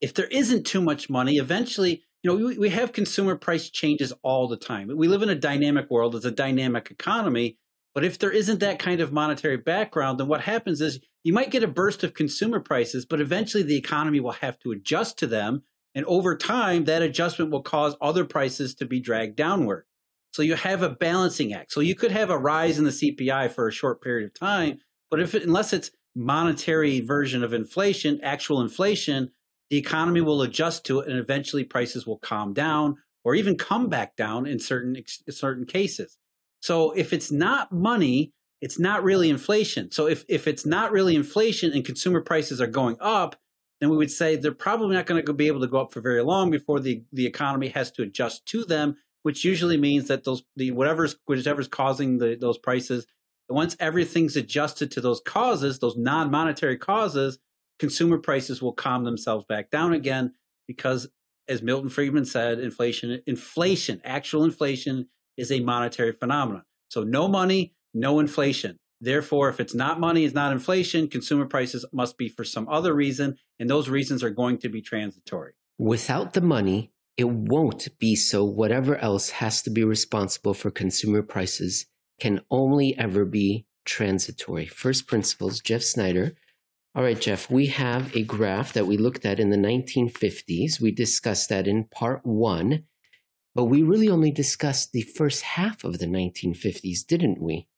[0.00, 4.12] if there isn't too much money, eventually, you know, we, we have consumer price changes
[4.22, 4.90] all the time.
[4.94, 7.58] We live in a dynamic world, it's a dynamic economy.
[7.94, 11.50] But if there isn't that kind of monetary background, then what happens is you might
[11.50, 15.26] get a burst of consumer prices, but eventually the economy will have to adjust to
[15.26, 15.62] them.
[15.94, 19.86] And over time, that adjustment will cause other prices to be dragged downward.
[20.36, 21.72] So you have a balancing act.
[21.72, 24.80] So you could have a rise in the CPI for a short period of time,
[25.10, 29.30] but if unless it's monetary version of inflation, actual inflation,
[29.70, 33.88] the economy will adjust to it and eventually prices will calm down or even come
[33.88, 34.94] back down in certain
[35.30, 36.18] certain cases.
[36.60, 39.90] So if it's not money, it's not really inflation.
[39.90, 43.36] So if, if it's not really inflation and consumer prices are going up,
[43.80, 46.02] then we would say they're probably not going to be able to go up for
[46.02, 48.96] very long before the, the economy has to adjust to them,
[49.26, 53.08] which usually means that those the whatever's whatever's causing the, those prices,
[53.48, 57.36] once everything's adjusted to those causes, those non-monetary causes,
[57.80, 60.32] consumer prices will calm themselves back down again
[60.68, 61.08] because
[61.48, 66.62] as Milton Friedman said, inflation inflation, actual inflation is a monetary phenomenon.
[66.88, 68.78] So no money, no inflation.
[69.00, 72.94] Therefore, if it's not money, it's not inflation, consumer prices must be for some other
[72.94, 75.54] reason, and those reasons are going to be transitory.
[75.78, 78.44] Without the money, it won't be so.
[78.44, 81.86] Whatever else has to be responsible for consumer prices
[82.20, 84.66] can only ever be transitory.
[84.66, 86.34] First principles, Jeff Snyder.
[86.94, 90.80] All right, Jeff, we have a graph that we looked at in the 1950s.
[90.80, 92.84] We discussed that in part one.
[93.54, 97.68] But we really only discussed the first half of the 1950s, didn't we?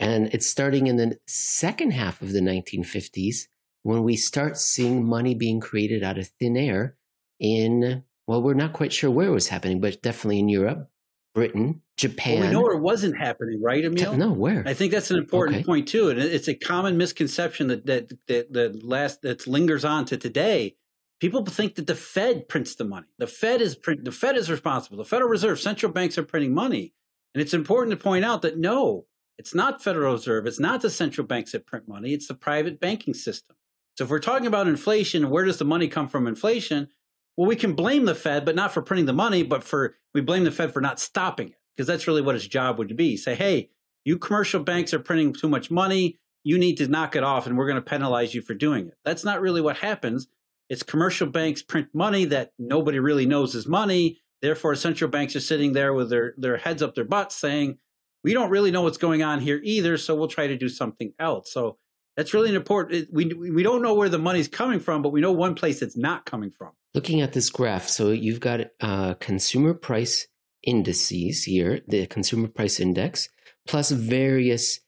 [0.00, 3.48] And it's starting in the second half of the 1950s
[3.82, 6.96] when we start seeing money being created out of thin air
[7.38, 10.88] in, well, we're not quite sure where it was happening, but definitely in Europe,
[11.34, 12.40] Britain, Japan.
[12.40, 14.16] Well, we know where it wasn't happening, right, Emil?
[14.16, 14.62] No, where?
[14.66, 15.64] I think that's an important okay.
[15.64, 20.04] point too, and it's a common misconception that that that, that last that lingers on
[20.06, 20.76] to today
[21.22, 23.06] People think that the Fed prints the money.
[23.18, 24.96] The Fed is print, the Fed is responsible.
[24.96, 26.94] The Federal Reserve, central banks are printing money.
[27.32, 29.06] And it's important to point out that no,
[29.38, 30.46] it's not Federal Reserve.
[30.46, 32.12] It's not the central banks that print money.
[32.12, 33.54] It's the private banking system.
[33.96, 36.88] So if we're talking about inflation, where does the money come from inflation?
[37.36, 40.20] Well, we can blame the Fed, but not for printing the money, but for we
[40.20, 41.54] blame the Fed for not stopping it.
[41.74, 43.16] Because that's really what its job would be.
[43.16, 43.70] Say, hey,
[44.04, 46.18] you commercial banks are printing too much money.
[46.44, 48.94] You need to knock it off, and we're going to penalize you for doing it.
[49.04, 50.26] That's not really what happens.
[50.68, 54.18] It's commercial banks print money that nobody really knows is money.
[54.42, 57.78] Therefore, central banks are sitting there with their, their heads up their butts saying,
[58.24, 61.12] we don't really know what's going on here either, so we'll try to do something
[61.18, 61.52] else.
[61.52, 61.78] So
[62.16, 63.08] that's really an important.
[63.12, 65.96] We, we don't know where the money's coming from, but we know one place it's
[65.96, 66.72] not coming from.
[66.94, 70.26] Looking at this graph, so you've got uh, consumer price
[70.62, 73.28] indices here, the consumer price index,
[73.66, 74.80] plus various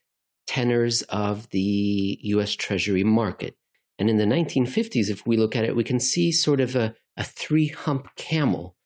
[0.46, 3.56] tenors of the US Treasury market.
[3.98, 6.94] And in the 1950s, if we look at it, we can see sort of a,
[7.16, 8.76] a three hump camel.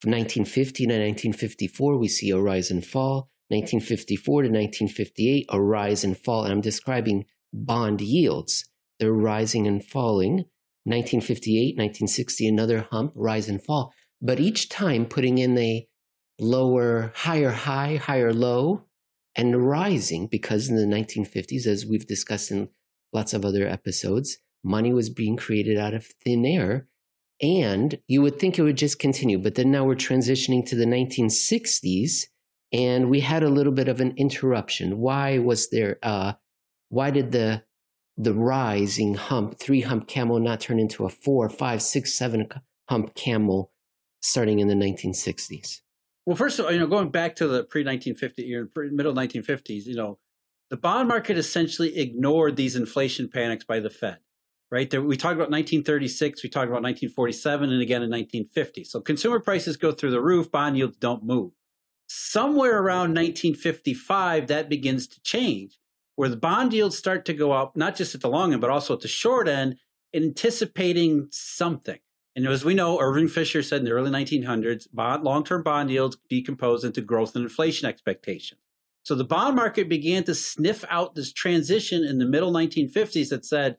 [0.00, 3.30] From 1950 to 1954, we see a rise and fall.
[3.48, 6.44] 1954 to 1958, a rise and fall.
[6.44, 8.68] And I'm describing bond yields.
[8.98, 10.46] They're rising and falling.
[10.86, 13.94] 1958, 1960, another hump, rise and fall.
[14.20, 15.86] But each time putting in a
[16.38, 18.84] lower, higher high, higher low,
[19.36, 22.68] and rising because in the 1950s, as we've discussed in
[23.12, 26.88] lots of other episodes, money was being created out of thin air.
[27.42, 29.38] And you would think it would just continue.
[29.38, 32.24] But then now we're transitioning to the 1960s,
[32.72, 34.98] and we had a little bit of an interruption.
[34.98, 36.34] Why was there, uh,
[36.94, 37.62] why did the
[38.16, 42.48] the rising hump, three hump camel not turn into a four, five, six, seven
[42.88, 43.72] hump camel
[44.20, 45.80] starting in the 1960s?
[46.24, 49.96] Well, first of all, you know, going back to the pre 1950, middle 1950s, you
[49.96, 50.18] know,
[50.70, 54.18] the bond market essentially ignored these inflation panics by the Fed
[54.74, 54.90] right?
[54.92, 58.82] We talked about 1936, we talked about 1947, and again in 1950.
[58.82, 61.52] So consumer prices go through the roof, bond yields don't move.
[62.08, 65.78] Somewhere around 1955, that begins to change,
[66.16, 68.70] where the bond yields start to go up, not just at the long end, but
[68.70, 69.76] also at the short end,
[70.14, 71.98] anticipating something.
[72.36, 76.16] And as we know, Irving Fisher said in the early 1900s, bond, long-term bond yields
[76.28, 78.60] decompose into growth and inflation expectations.
[79.04, 83.44] So the bond market began to sniff out this transition in the middle 1950s that
[83.44, 83.76] said,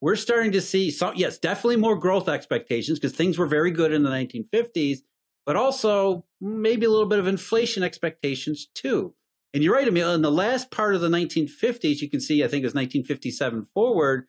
[0.00, 3.92] we're starting to see some, yes, definitely more growth expectations because things were very good
[3.92, 4.98] in the 1950s,
[5.46, 9.14] but also maybe a little bit of inflation expectations too.
[9.54, 12.48] And you're right, Emil, in the last part of the 1950s, you can see, I
[12.48, 14.26] think it was 1957 forward,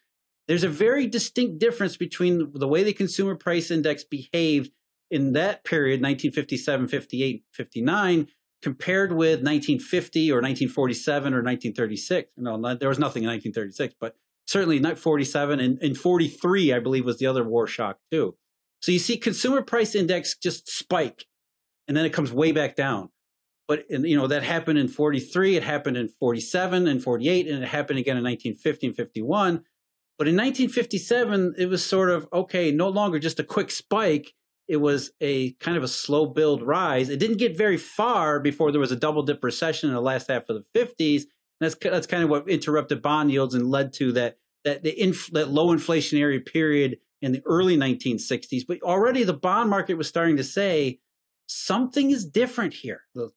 [0.48, 4.72] there's a very distinct difference between the way the consumer price index behaved
[5.10, 8.28] in that period, 1957, 58, 59,
[8.62, 12.32] compared with 1950 or 1947 or 1936.
[12.38, 16.80] No, not, there was nothing in 1936, but certainly not 47 and, and 43, I
[16.80, 18.36] believe, was the other war shock too.
[18.82, 21.26] So you see consumer price index just spike
[21.88, 23.10] and then it comes way back down.
[23.68, 27.68] But you know that happened in 43, it happened in 47 and 48, and it
[27.68, 29.64] happened again in 1950 and 51.
[30.18, 34.34] But in 1957, it was sort of okay, no longer just a quick spike.
[34.68, 37.10] It was a kind of a slow build rise.
[37.10, 40.28] It didn't get very far before there was a double dip recession in the last
[40.28, 41.22] half of the 50s.
[41.22, 45.00] And that's that's kind of what interrupted bond yields and led to that that the
[45.00, 48.64] inf- that low inflationary period in the early 1960s.
[48.68, 51.00] But already the bond market was starting to say
[51.48, 53.02] something is different here.
[53.14, 53.32] The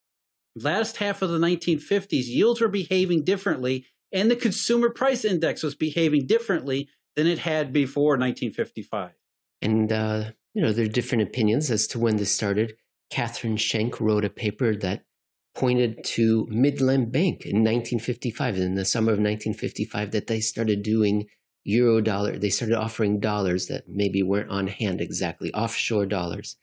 [0.62, 5.74] last half of the 1950s, yields were behaving differently, and the consumer price index was
[5.74, 9.12] behaving differently than it had before 1955.
[9.60, 12.76] And, uh, you know, there are different opinions as to when this started.
[13.10, 15.04] Catherine Schenk wrote a paper that
[15.54, 21.26] pointed to Midland Bank in 1955, in the summer of 1955, that they started doing
[21.64, 22.38] euro dollar.
[22.38, 26.56] They started offering dollars that maybe weren't on hand exactly, offshore dollars.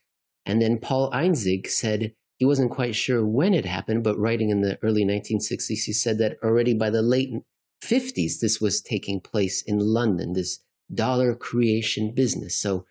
[0.46, 4.62] And then Paul Einzig said he wasn't quite sure when it happened, but writing in
[4.62, 7.32] the early 1960s, he said that already by the late
[7.84, 10.60] 50s, this was taking place in London, this
[10.94, 12.58] dollar creation business.
[12.58, 12.86] So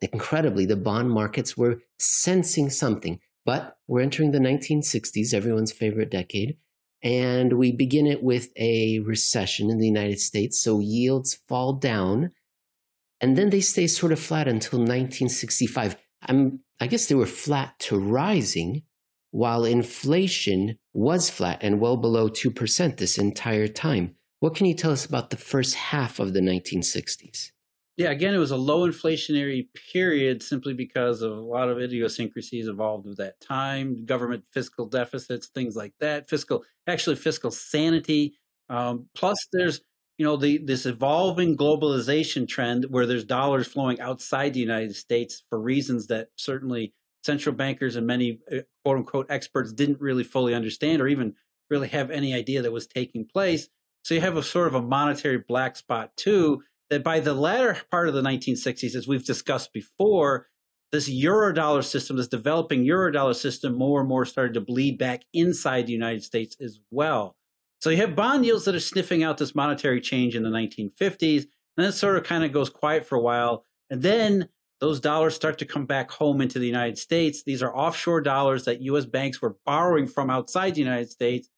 [0.00, 3.18] incredibly, the bond markets were sensing something.
[3.44, 6.56] But we're entering the 1960s, everyone's favorite decade,
[7.02, 10.62] and we begin it with a recession in the United States.
[10.62, 12.32] So yields fall down,
[13.20, 15.96] and then they stay sort of flat until 1965.
[16.22, 18.82] I'm I guess they were flat to rising,
[19.30, 24.16] while inflation was flat and well below 2% this entire time.
[24.40, 27.50] What can you tell us about the first half of the 1960s?
[27.98, 32.66] Yeah, again, it was a low inflationary period simply because of a lot of idiosyncrasies
[32.66, 38.38] involved with that time, government fiscal deficits, things like that, fiscal, actually fiscal sanity.
[38.70, 39.82] Um, plus, there's
[40.20, 45.42] you know the this evolving globalization trend where there's dollars flowing outside the United States
[45.48, 46.92] for reasons that certainly
[47.24, 51.32] central bankers and many uh, quote unquote experts didn't really fully understand or even
[51.70, 53.70] really have any idea that was taking place.
[54.04, 57.78] So you have a sort of a monetary black spot too that by the latter
[57.90, 60.48] part of the 1960s, as we've discussed before,
[60.92, 65.86] this eurodollar system, this developing eurodollar system, more and more started to bleed back inside
[65.86, 67.36] the United States as well.
[67.80, 71.46] So you have bond yields that are sniffing out this monetary change in the 1950s,
[71.76, 73.64] and then sort of kind of goes quiet for a while.
[73.88, 74.48] And then
[74.80, 77.42] those dollars start to come back home into the United States.
[77.42, 81.48] These are offshore dollars that US banks were borrowing from outside the United States.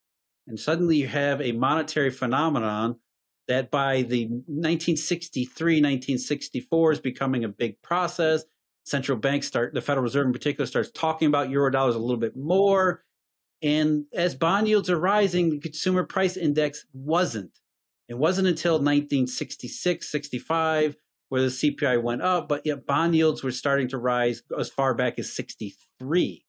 [0.46, 2.96] And suddenly you have a monetary phenomenon
[3.48, 8.44] that by the 1963, 1964 is becoming a big process.
[8.84, 12.16] Central banks start, the Federal Reserve in particular, starts talking about euro dollars a little
[12.16, 13.04] bit more.
[13.62, 17.58] And as bond yields are rising, the consumer price index wasn't.
[18.08, 20.96] It wasn't until 1966, 65
[21.32, 24.92] where the CPI went up, but yet bond yields were starting to rise as far
[24.92, 26.44] back as 63.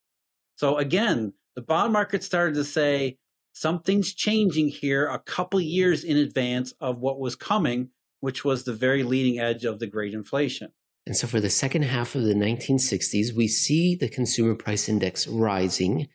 [0.57, 3.17] So again, the bond market started to say
[3.53, 8.73] something's changing here a couple years in advance of what was coming, which was the
[8.73, 10.73] very leading edge of the great inflation.
[11.05, 15.27] And so for the second half of the 1960s, we see the consumer price index
[15.27, 16.09] rising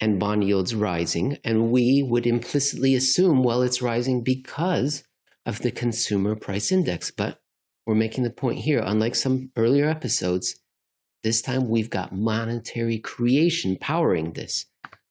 [0.00, 1.38] and bond yields rising.
[1.44, 5.04] And we would implicitly assume, well, it's rising because
[5.44, 7.10] of the consumer price index.
[7.10, 7.40] But
[7.86, 10.58] we're making the point here, unlike some earlier episodes,
[11.24, 14.66] this time we've got monetary creation powering this.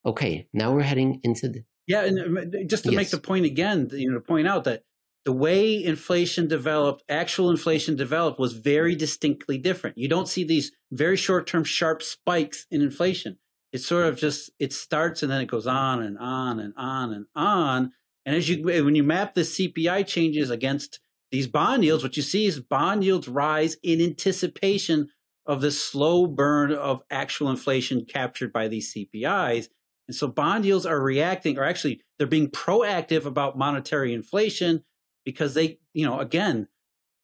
[0.05, 1.63] Okay, now we're heading into the.
[1.85, 2.97] Yeah, and uh, just to yes.
[2.97, 4.83] make the point again, you know, to point out that
[5.25, 9.97] the way inflation developed, actual inflation developed, was very distinctly different.
[9.97, 13.37] You don't see these very short term sharp spikes in inflation
[13.77, 17.13] it sort of just it starts and then it goes on and on and on
[17.13, 17.91] and on.
[18.25, 20.99] And as you when you map the CPI changes against
[21.31, 25.09] these bond yields, what you see is bond yields rise in anticipation
[25.45, 29.67] of the slow burn of actual inflation captured by these CPIs.
[30.07, 34.83] And so bond yields are reacting, or actually they're being proactive about monetary inflation
[35.23, 36.67] because they, you know, again,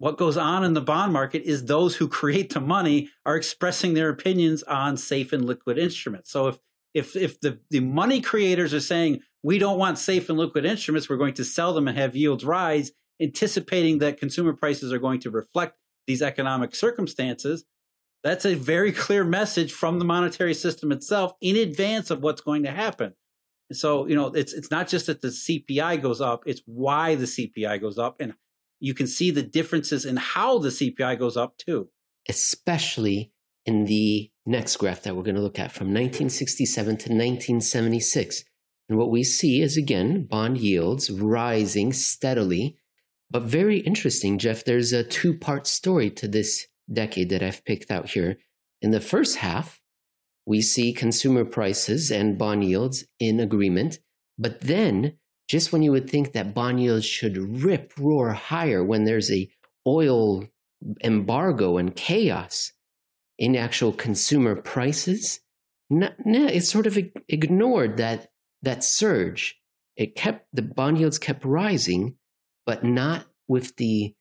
[0.04, 3.94] what goes on in the bond market is those who create the money are expressing
[3.94, 6.30] their opinions on safe and liquid instruments.
[6.30, 6.60] So if
[6.94, 11.10] if if the, the money creators are saying we don't want safe and liquid instruments,
[11.10, 12.92] we're going to sell them and have yields rise,
[13.22, 17.64] anticipating that consumer prices are going to reflect these economic circumstances,
[18.26, 22.64] that's a very clear message from the monetary system itself in advance of what's going
[22.64, 23.14] to happen.
[23.70, 27.16] And so, you know, it's it's not just that the CPI goes up, it's why
[27.16, 28.34] the CPI goes up and
[28.84, 31.88] you can see the differences in how the CPI goes up too.
[32.28, 33.32] Especially
[33.66, 38.44] in the next graph that we're going to look at from 1967 to 1976.
[38.90, 42.76] And what we see is again bond yields rising steadily.
[43.32, 47.90] But very interesting, Jeff, there's a two part story to this decade that I've picked
[47.90, 48.36] out here.
[48.82, 49.80] In the first half,
[50.46, 54.00] we see consumer prices and bond yields in agreement.
[54.38, 59.04] But then, just when you would think that bond yields should rip roar higher when
[59.04, 59.50] there's a
[59.86, 60.48] oil
[61.04, 62.72] embargo and chaos,
[63.38, 65.40] in actual consumer prices,
[65.90, 68.30] it sort of ignored that
[68.62, 69.60] that surge.
[69.96, 72.16] It kept the bond yields kept rising,
[72.66, 74.16] but not with the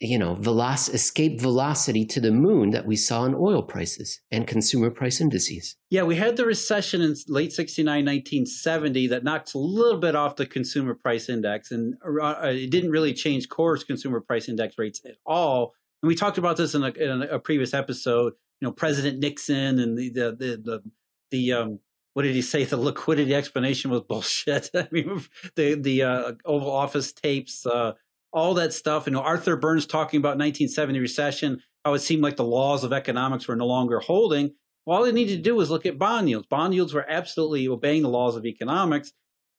[0.00, 4.46] you know veloc- escape velocity to the moon that we saw in oil prices and
[4.46, 5.76] consumer price indices.
[5.90, 10.36] Yeah, we had the recession in late 69, 1970 that knocked a little bit off
[10.36, 15.00] the consumer price index, and uh, it didn't really change core consumer price index rates
[15.04, 15.74] at all
[16.04, 18.34] and we talked about this in a, in a previous episode.
[18.60, 20.82] You know, President Nixon and the the the the,
[21.30, 21.78] the um,
[22.12, 22.64] what did he say?
[22.64, 24.68] The liquidity explanation was bullshit.
[24.74, 25.22] I mean,
[25.56, 27.92] the the uh, Oval Office tapes, uh,
[28.34, 29.06] all that stuff.
[29.06, 32.92] You know, Arthur Burns talking about 1970 recession, how it seemed like the laws of
[32.92, 34.54] economics were no longer holding.
[34.84, 36.46] Well, all they needed to do was look at bond yields.
[36.48, 39.12] Bond yields were absolutely obeying the laws of economics.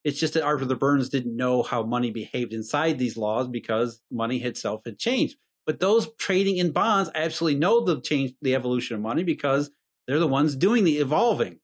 [0.04, 4.44] It's just that Arthur Burns didn't know how money behaved inside these laws because money
[4.44, 5.38] itself had changed.
[5.66, 9.72] But those trading in bonds absolutely know the change, the evolution of money because
[10.06, 11.60] they're the ones doing the evolving.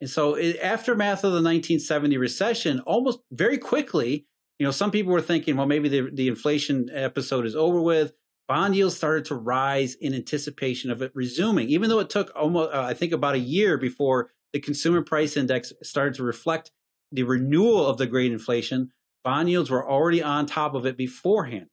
[0.00, 4.26] And so, aftermath of the 1970 recession, almost very quickly,
[4.58, 8.12] you know, some people were thinking, well, maybe the, the inflation episode is over with.
[8.48, 12.72] Bond yields started to rise in anticipation of it resuming, even though it took almost,
[12.72, 16.72] uh, I think, about a year before the consumer price index started to reflect
[17.12, 18.90] the renewal of the great inflation.
[19.22, 21.66] Bond yields were already on top of it beforehand.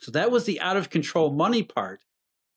[0.00, 2.04] So that was the out of control money part.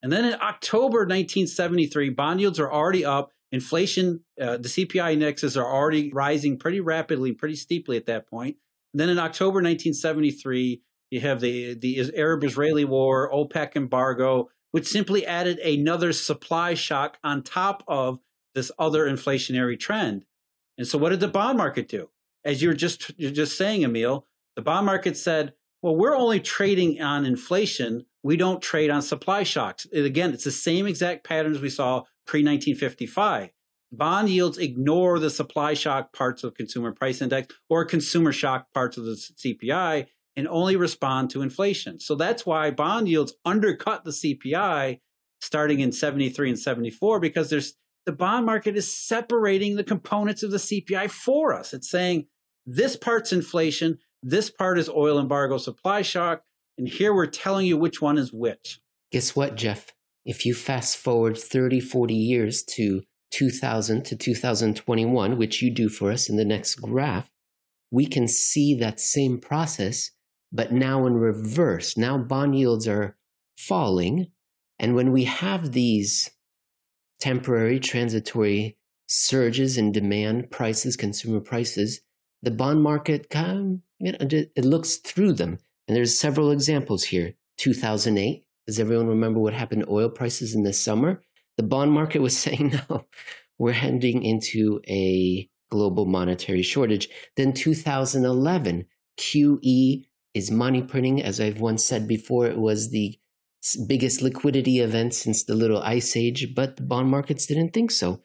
[0.01, 3.31] And then in October 1973, bond yields are already up.
[3.51, 8.55] Inflation, uh, the CPI indexes are already rising pretty rapidly, pretty steeply at that point.
[8.93, 10.81] Then in October 1973,
[11.11, 17.17] you have the, the Arab Israeli war, OPEC embargo, which simply added another supply shock
[17.23, 18.19] on top of
[18.55, 20.25] this other inflationary trend.
[20.77, 22.09] And so what did the bond market do?
[22.43, 24.25] As you're just you're just saying, Emil,
[24.55, 28.05] the bond market said, well, we're only trading on inflation.
[28.23, 29.87] We don't trade on supply shocks.
[29.91, 33.49] And again, it's the same exact patterns we saw pre 1955.
[33.91, 38.97] Bond yields ignore the supply shock parts of consumer price index or consumer shock parts
[38.97, 40.05] of the CPI
[40.37, 41.99] and only respond to inflation.
[41.99, 44.99] So that's why bond yields undercut the CPI
[45.41, 47.73] starting in 73 and 74 because there's
[48.05, 51.73] the bond market is separating the components of the CPI for us.
[51.73, 52.27] It's saying
[52.65, 56.43] this part's inflation, this part is oil embargo supply shock.
[56.77, 58.79] And here we're telling you which one is which.
[59.11, 59.87] Guess what, Jeff?
[60.25, 66.11] If you fast forward 30, 40 years to 2000 to 2021, which you do for
[66.11, 67.29] us in the next graph,
[67.91, 70.11] we can see that same process,
[70.51, 71.97] but now in reverse.
[71.97, 73.17] Now bond yields are
[73.57, 74.27] falling.
[74.79, 76.29] And when we have these
[77.19, 78.77] temporary, transitory
[79.07, 82.01] surges in demand prices, consumer prices,
[82.41, 85.59] the bond market kind it looks through them.
[85.87, 87.33] And there's several examples here.
[87.57, 91.21] 2008, does everyone remember what happened to oil prices in the summer?
[91.61, 93.05] The bond market was saying, no,
[93.59, 97.07] we're heading into a global monetary shortage.
[97.37, 98.85] Then 2011,
[99.19, 100.03] QE
[100.33, 101.21] is money printing.
[101.21, 103.19] As I've once said before, it was the
[103.85, 108.23] biggest liquidity event since the little ice age, but the bond markets didn't think so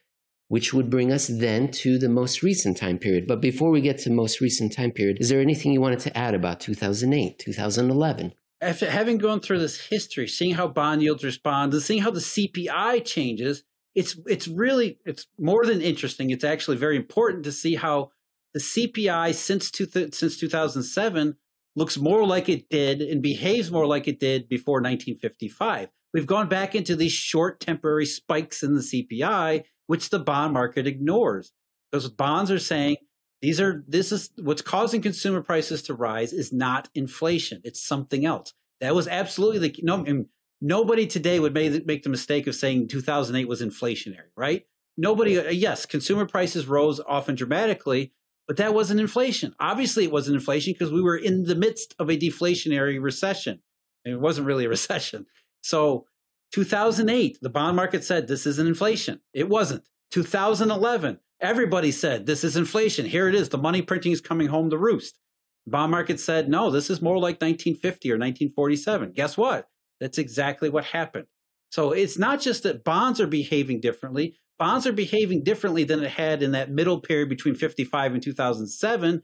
[0.48, 3.26] which would bring us then to the most recent time period.
[3.26, 6.16] But before we get to most recent time period, is there anything you wanted to
[6.16, 8.32] add about 2008, 2011?
[8.60, 12.20] After having gone through this history, seeing how bond yields respond, and seeing how the
[12.20, 16.30] CPI changes, it's it's really it's more than interesting.
[16.30, 18.10] It's actually very important to see how
[18.54, 21.36] the CPI since two, since 2007
[21.74, 25.90] looks more like it did and behaves more like it did before 1955.
[26.14, 30.86] We've gone back into these short temporary spikes in the CPI, which the bond market
[30.86, 31.52] ignores.
[31.92, 32.96] Those bonds are saying
[33.42, 37.60] these are this is what's causing consumer prices to rise is not inflation.
[37.64, 38.52] It's something else.
[38.80, 40.26] That was absolutely the no.
[40.62, 44.64] Nobody today would make, make the mistake of saying 2008 was inflationary, right?
[44.96, 45.38] Nobody.
[45.38, 48.12] Uh, yes, consumer prices rose often dramatically,
[48.48, 49.54] but that wasn't inflation.
[49.60, 53.60] Obviously, it wasn't inflation because we were in the midst of a deflationary recession.
[54.06, 55.26] It wasn't really a recession.
[55.60, 56.06] So
[56.52, 59.20] 2008, the bond market said this isn't inflation.
[59.34, 59.84] It wasn't.
[60.12, 63.06] 2011, everybody said this is inflation.
[63.06, 63.48] Here it is.
[63.48, 65.18] The money printing is coming home to roost.
[65.66, 69.12] Bond market said, no, this is more like 1950 or 1947.
[69.12, 69.68] Guess what?
[70.00, 71.26] That's exactly what happened.
[71.70, 74.38] So it's not just that bonds are behaving differently.
[74.58, 79.22] Bonds are behaving differently than it had in that middle period between 55 and 2007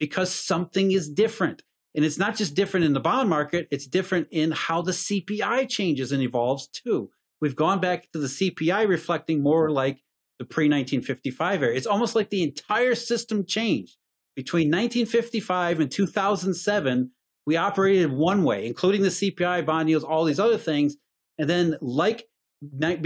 [0.00, 1.62] because something is different.
[1.94, 5.68] And it's not just different in the bond market, it's different in how the CPI
[5.68, 7.10] changes and evolves too.
[7.40, 10.02] We've gone back to the CPI reflecting more like
[10.38, 11.74] the pre 1955 era.
[11.74, 13.96] It's almost like the entire system changed.
[14.36, 17.10] Between 1955 and 2007,
[17.46, 20.96] we operated one way, including the CPI bond yields, all these other things.
[21.38, 22.24] And then, like,
[22.62, 23.00] like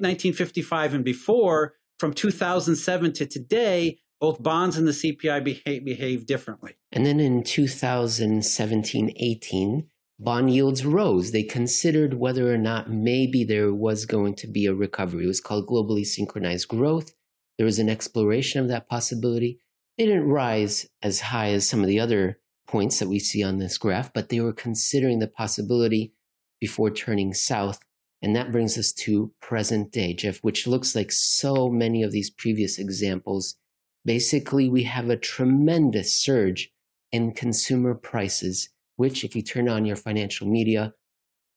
[0.00, 6.76] 1955 and before, from 2007 to today, both bonds and the CPI behave, behave differently.
[6.92, 9.89] And then in 2017 18,
[10.20, 11.32] bond yields rose.
[11.32, 15.24] They considered whether or not maybe there was going to be a recovery.
[15.24, 17.12] It was called globally synchronized growth.
[17.58, 19.58] There was an exploration of that possibility.
[19.98, 23.58] They didn't rise as high as some of the other points that we see on
[23.58, 26.12] this graph, but they were considering the possibility
[26.60, 27.80] before turning south.
[28.22, 32.30] And that brings us to present day, Jeff, which looks like so many of these
[32.30, 33.56] previous examples
[34.04, 36.72] Basically, we have a tremendous surge
[37.12, 40.92] in consumer prices, which, if you turn on your financial media,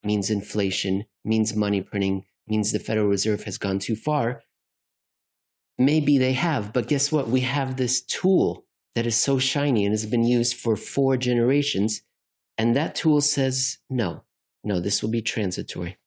[0.01, 4.43] means inflation, means money printing, means the Federal Reserve has gone too far.
[5.77, 7.27] Maybe they have, but guess what?
[7.27, 8.65] We have this tool
[8.95, 12.01] that is so shiny and has been used for four generations.
[12.57, 14.23] And that tool says, no,
[14.63, 15.97] no, this will be transitory.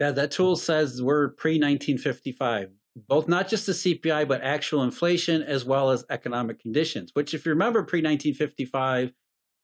[0.00, 2.70] Yeah, that tool says we're pre 1955
[3.06, 7.46] both not just the CPI, but actual inflation as well as economic conditions, which, if
[7.46, 9.12] you remember, pre 1955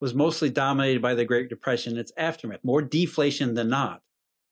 [0.04, 4.02] was mostly dominated by the Great Depression and its aftermath, more deflation than not.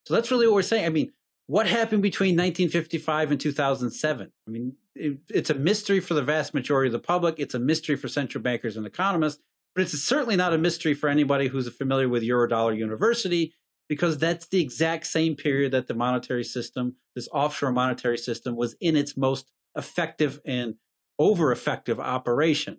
[0.07, 0.87] So that's really what we're saying.
[0.87, 1.13] I mean,
[1.47, 4.33] what happened between 1955 and 2007?
[4.49, 7.35] I mean, it, it's a mystery for the vast majority of the public.
[7.37, 9.43] It's a mystery for central bankers and economists,
[9.75, 13.53] but it's certainly not a mystery for anybody who's familiar with Eurodollar University
[13.91, 18.75] because that's the exact same period that the monetary system, this offshore monetary system, was
[18.81, 20.77] in its most effective and
[21.19, 22.79] over effective operation.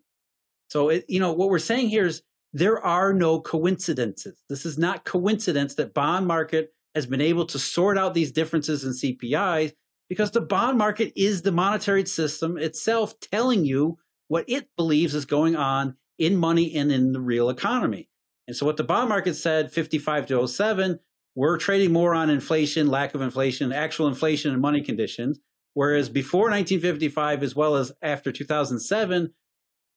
[0.71, 2.24] So, it, you know, what we're saying here is
[2.54, 4.41] there are no coincidences.
[4.47, 8.84] This is not coincidence that bond market has been able to sort out these differences
[8.84, 9.74] in CPIs
[10.08, 13.97] because the bond market is the monetary system itself telling you
[14.28, 18.10] what it believes is going on in money and in the real economy.
[18.47, 20.99] And so what the bond market said 55 to 07,
[21.36, 25.39] we're trading more on inflation, lack of inflation, actual inflation and money conditions.
[25.74, 29.34] Whereas before 1955, as well as after 2007,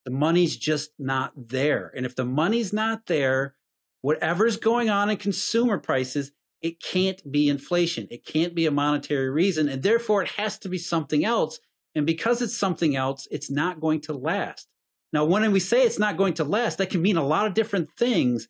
[0.07, 1.91] the money's just not there.
[1.93, 3.55] And if the money's not there,
[3.99, 6.31] whatever's going on in consumer prices,
[6.61, 8.07] it can't be inflation.
[8.09, 9.67] It can't be a monetary reason.
[9.67, 11.59] And therefore, it has to be something else.
[11.93, 14.69] And because it's something else, it's not going to last.
[15.11, 17.53] Now, when we say it's not going to last, that can mean a lot of
[17.53, 18.47] different things.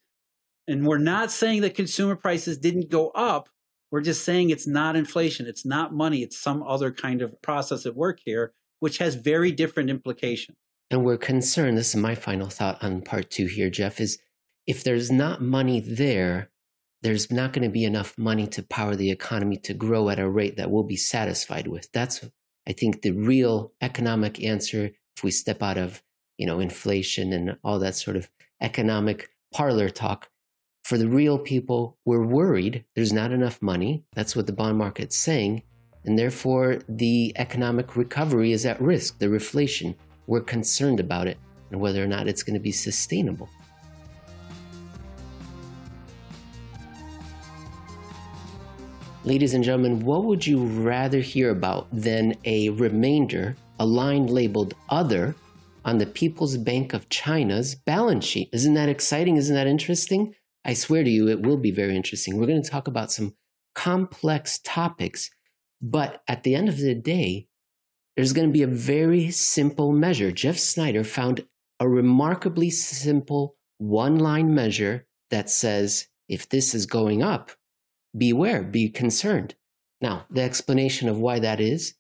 [0.68, 3.49] And we're not saying that consumer prices didn't go up.
[3.89, 5.47] We're just saying it's not inflation.
[5.47, 6.22] It's not money.
[6.22, 10.55] It's some other kind of process at work here, which has very different implications.
[10.89, 11.77] And we're concerned.
[11.77, 14.19] This is my final thought on part two here, Jeff, is
[14.65, 16.49] if there's not money there,
[17.01, 20.29] there's not going to be enough money to power the economy to grow at a
[20.29, 21.91] rate that we'll be satisfied with.
[21.91, 22.27] That's,
[22.67, 26.01] I think, the real economic answer if we step out of
[26.38, 28.29] you know, inflation and all that sort of
[28.61, 30.29] economic parlor talk.
[30.83, 34.05] For the real people, we're worried there's not enough money.
[34.13, 35.63] That's what the bond market's saying.
[36.05, 39.95] And therefore, the economic recovery is at risk, the reflation.
[40.28, 41.38] We're concerned about it
[41.71, 43.49] and whether or not it's going to be sustainable.
[49.23, 54.73] Ladies and gentlemen, what would you rather hear about than a remainder, a line labeled
[54.89, 55.36] other,
[55.88, 58.49] on the People's Bank of China's balance sheet.
[58.51, 59.38] Isn't that exciting?
[59.38, 60.36] Isn't that interesting?
[60.65, 62.38] I swear to you, it will be very interesting.
[62.38, 63.36] We're going to talk about some
[63.73, 65.32] complex topics,
[65.82, 67.47] but at the end of the day,
[68.18, 70.32] there's going to be a very simple measure.
[70.32, 71.45] Jeff Snyder found
[71.80, 77.51] a remarkably simple one line measure that says if this is going up,
[78.18, 79.53] beware, be concerned.
[80.01, 81.93] Now, the explanation of why that is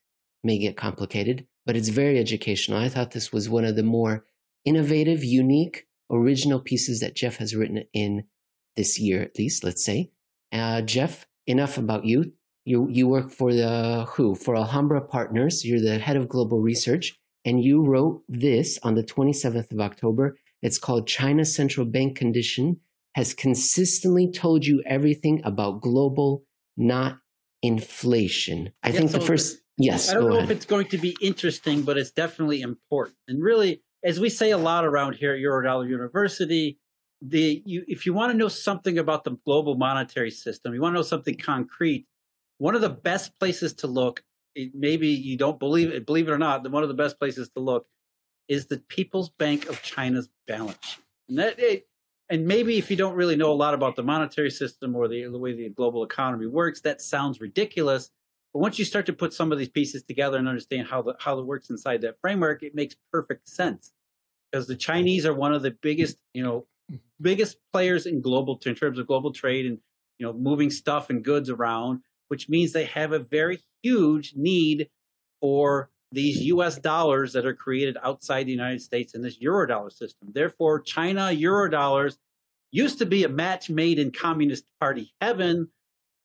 [0.43, 2.79] may get complicated, but it's very educational.
[2.79, 4.25] I thought this was one of the more
[4.65, 8.23] innovative, unique, original pieces that Jeff has written in
[8.75, 10.11] this year, at least, let's say.
[10.51, 12.33] Uh, Jeff, enough about you.
[12.67, 14.35] You, you work for the who?
[14.35, 15.63] For Alhambra Partners.
[15.63, 20.35] You're the head of global research, and you wrote this on the 27th of October.
[20.61, 22.81] It's called China Central Bank Condition
[23.15, 26.43] has consistently told you everything about global,
[26.77, 27.17] not
[27.63, 28.71] inflation.
[28.83, 30.11] I yeah, think so the first, yes.
[30.11, 30.51] I don't know ahead.
[30.51, 33.17] if it's going to be interesting, but it's definitely important.
[33.27, 36.77] And really, as we say a lot around here at Eurodollar University,
[37.19, 40.93] the you, if you want to know something about the global monetary system, you want
[40.93, 42.05] to know something concrete.
[42.57, 44.23] One of the best places to look,
[44.73, 47.59] maybe you don't believe it, believe it or not, one of the best places to
[47.59, 47.87] look
[48.47, 51.03] is the People's Bank of China's balance sheet.
[51.29, 51.87] And that, it,
[52.29, 55.25] and maybe if you don't really know a lot about the monetary system or the,
[55.25, 58.11] the way the global economy works, that sounds ridiculous.
[58.53, 61.15] But once you start to put some of these pieces together and understand how the,
[61.19, 63.93] how it works inside that framework, it makes perfect sense.
[64.51, 66.65] Because the Chinese are one of the biggest, you know,
[67.21, 69.79] biggest players in global in terms of global trade and
[70.19, 74.89] you know moving stuff and goods around, which means they have a very huge need
[75.41, 80.29] for these US dollars that are created outside the United States in this eurodollar system.
[80.33, 82.17] Therefore, China eurodollars
[82.71, 85.69] used to be a match made in Communist Party heaven,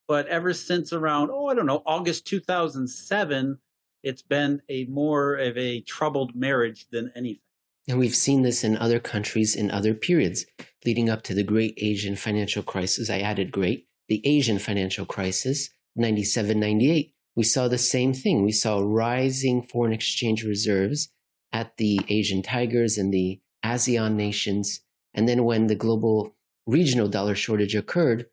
[0.07, 3.57] but ever since around, oh, I don't know, August 2007,
[4.03, 7.39] it's been a more of a troubled marriage than anything.
[7.87, 10.45] And we've seen this in other countries in other periods
[10.85, 13.09] leading up to the great Asian financial crisis.
[13.09, 18.43] I added great, the Asian financial crisis, 97 98 we saw the same thing.
[18.43, 21.09] We saw rising foreign exchange reserves
[21.51, 24.81] at the Asian tigers and the ASEAN nations.
[25.13, 26.35] And then when the global
[26.65, 28.27] regional dollar shortage occurred,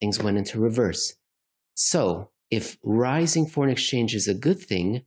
[0.00, 1.14] things went into reverse.
[1.74, 5.04] So, if rising foreign exchange is a good thing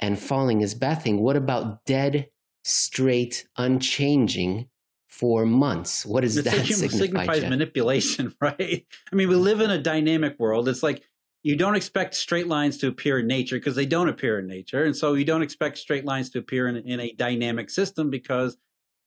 [0.00, 2.28] and falling is bad thing, what about dead,
[2.64, 4.68] straight, unchanging
[5.14, 6.04] for months?
[6.04, 6.96] What does that signify?
[6.96, 8.84] signifies manipulation, right?
[9.12, 10.68] I mean, we live in a dynamic world.
[10.68, 11.04] It's like
[11.44, 14.84] you don't expect straight lines to appear in nature because they don't appear in nature.
[14.84, 18.56] And so you don't expect straight lines to appear in, in a dynamic system because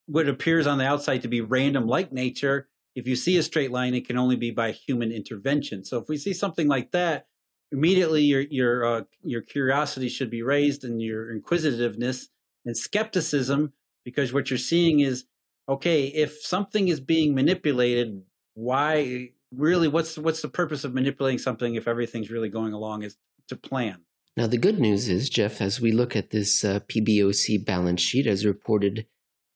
[0.05, 3.71] what appears on the outside to be random like nature, if you see a straight
[3.71, 5.83] line, it can only be by human intervention.
[5.83, 7.25] So if we see something like that,
[7.73, 12.29] immediately your your uh, your curiosity should be raised and your inquisitiveness
[12.65, 13.73] and skepticism
[14.05, 15.25] because what you're seeing is
[15.67, 21.75] okay, if something is being manipulated, why really what's what's the purpose of manipulating something
[21.75, 24.01] if everything's really going along is to plan?
[24.35, 28.27] Now the good news is, Jeff, as we look at this uh, PBOC balance sheet
[28.27, 29.07] as reported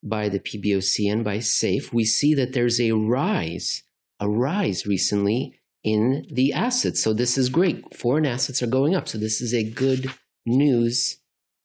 [0.04, 3.84] by the PBOC and by SAFE, we see that there's a rise,
[4.20, 7.04] a rise recently in the assets.
[7.04, 7.96] So this is great.
[7.96, 9.08] Foreign assets are going up.
[9.08, 10.12] So this is a good
[10.46, 11.20] news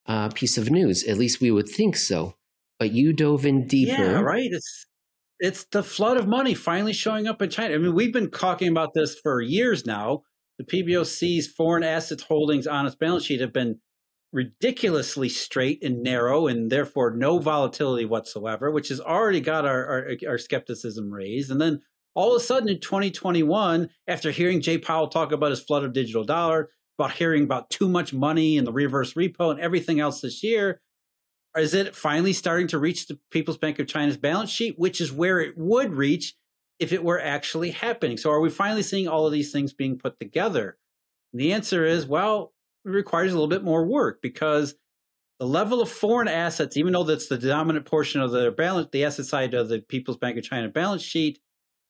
[0.05, 1.03] uh, piece of news.
[1.03, 2.36] At least we would think so.
[2.79, 4.01] But you dove in deeper.
[4.01, 4.49] Yeah, right.
[4.51, 4.85] It's
[5.39, 7.75] it's the flood of money finally showing up in China.
[7.75, 10.23] I mean, we've been talking about this for years now.
[10.57, 13.79] The PBOC's foreign assets holdings on its balance sheet have been
[14.33, 20.07] ridiculously straight and narrow, and therefore no volatility whatsoever, which has already got our, our,
[20.27, 21.51] our skepticism raised.
[21.51, 21.81] And then
[22.15, 25.93] all of a sudden in 2021, after hearing Jay Powell talk about his flood of
[25.93, 30.21] digital dollar, about hearing about too much money and the reverse repo and everything else
[30.21, 30.81] this year,
[31.57, 35.11] is it finally starting to reach the People's Bank of China's balance sheet, which is
[35.11, 36.35] where it would reach
[36.79, 38.17] if it were actually happening?
[38.17, 40.77] So, are we finally seeing all of these things being put together?
[41.33, 42.53] And the answer is, well,
[42.85, 44.75] it requires a little bit more work because
[45.39, 49.05] the level of foreign assets, even though that's the dominant portion of the balance, the
[49.05, 51.39] asset side of the People's Bank of China balance sheet,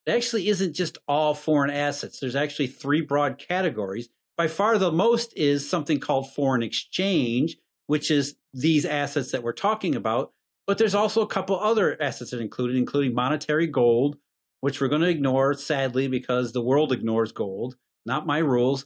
[0.06, 2.20] it actually isn't just all foreign assets.
[2.20, 4.10] There's actually three broad categories.
[4.38, 7.58] By far, the most is something called foreign exchange,
[7.88, 10.32] which is these assets that we're talking about.
[10.68, 14.18] But there's also a couple other assets that included, including monetary gold,
[14.62, 18.86] which we're going to ignore sadly because the world ignores gold, not my rules.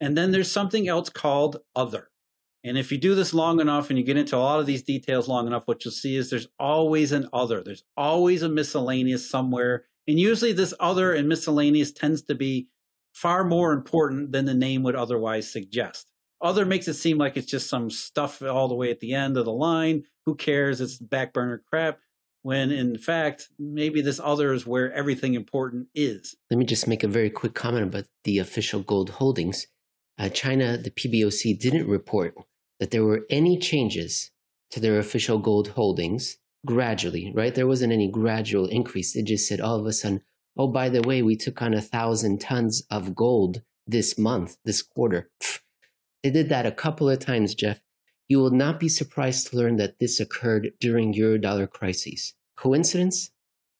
[0.00, 2.08] And then there's something else called other.
[2.64, 4.82] And if you do this long enough and you get into a lot of these
[4.82, 7.62] details long enough, what you'll see is there's always an other.
[7.62, 9.86] There's always a miscellaneous somewhere.
[10.06, 12.68] And usually this other and miscellaneous tends to be
[13.12, 16.11] far more important than the name would otherwise suggest.
[16.42, 19.36] Other makes it seem like it's just some stuff all the way at the end
[19.36, 20.04] of the line.
[20.26, 20.80] Who cares?
[20.80, 22.00] It's back burner crap.
[22.42, 26.34] When in fact, maybe this other is where everything important is.
[26.50, 29.68] Let me just make a very quick comment about the official gold holdings.
[30.18, 32.34] Uh, China, the PBOC didn't report
[32.80, 34.32] that there were any changes
[34.72, 37.54] to their official gold holdings gradually, right?
[37.54, 39.14] There wasn't any gradual increase.
[39.14, 40.22] It just said all of a sudden,
[40.56, 44.82] oh, by the way, we took on a thousand tons of gold this month, this
[44.82, 45.30] quarter.
[46.22, 47.80] They did that a couple of times, Jeff.
[48.28, 52.34] You will not be surprised to learn that this occurred during Eurodollar crises.
[52.56, 53.30] Coincidence?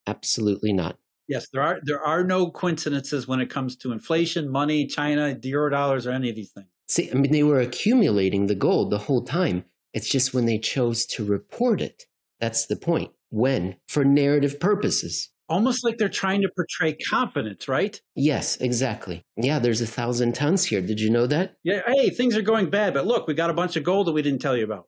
[0.07, 0.99] Absolutely not.
[1.29, 6.07] Yes, there are there are no coincidences when it comes to inflation, money, China, Eurodollars,
[6.07, 6.67] or any of these things.
[6.89, 9.65] See, I mean, they were accumulating the gold the whole time.
[9.95, 12.07] It's just when they chose to report it.
[12.41, 13.13] That's the point.
[13.31, 13.77] When?
[13.89, 15.31] For narrative purposes.
[15.53, 18.01] Almost like they're trying to portray confidence, right?
[18.17, 19.23] Yes, exactly.
[19.37, 20.81] Yeah, there's a thousand tons here.
[20.81, 21.57] Did you know that?
[21.63, 21.83] Yeah.
[21.87, 24.23] Hey, things are going bad, but look, we got a bunch of gold that we
[24.23, 24.87] didn't tell you about.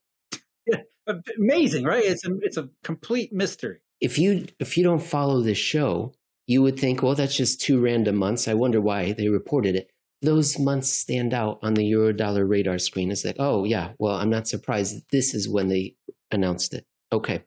[1.38, 2.02] Amazing, right?
[2.02, 3.80] It's a it's a complete mystery.
[4.00, 6.14] If you if you don't follow this show,
[6.46, 8.48] you would think, well, that's just two random months.
[8.48, 9.90] I wonder why they reported it.
[10.22, 13.10] Those months stand out on the Eurodollar radar screen.
[13.10, 15.04] It's like, oh yeah, well, I'm not surprised.
[15.12, 15.96] This is when they
[16.30, 16.86] announced it.
[17.12, 17.42] Okay,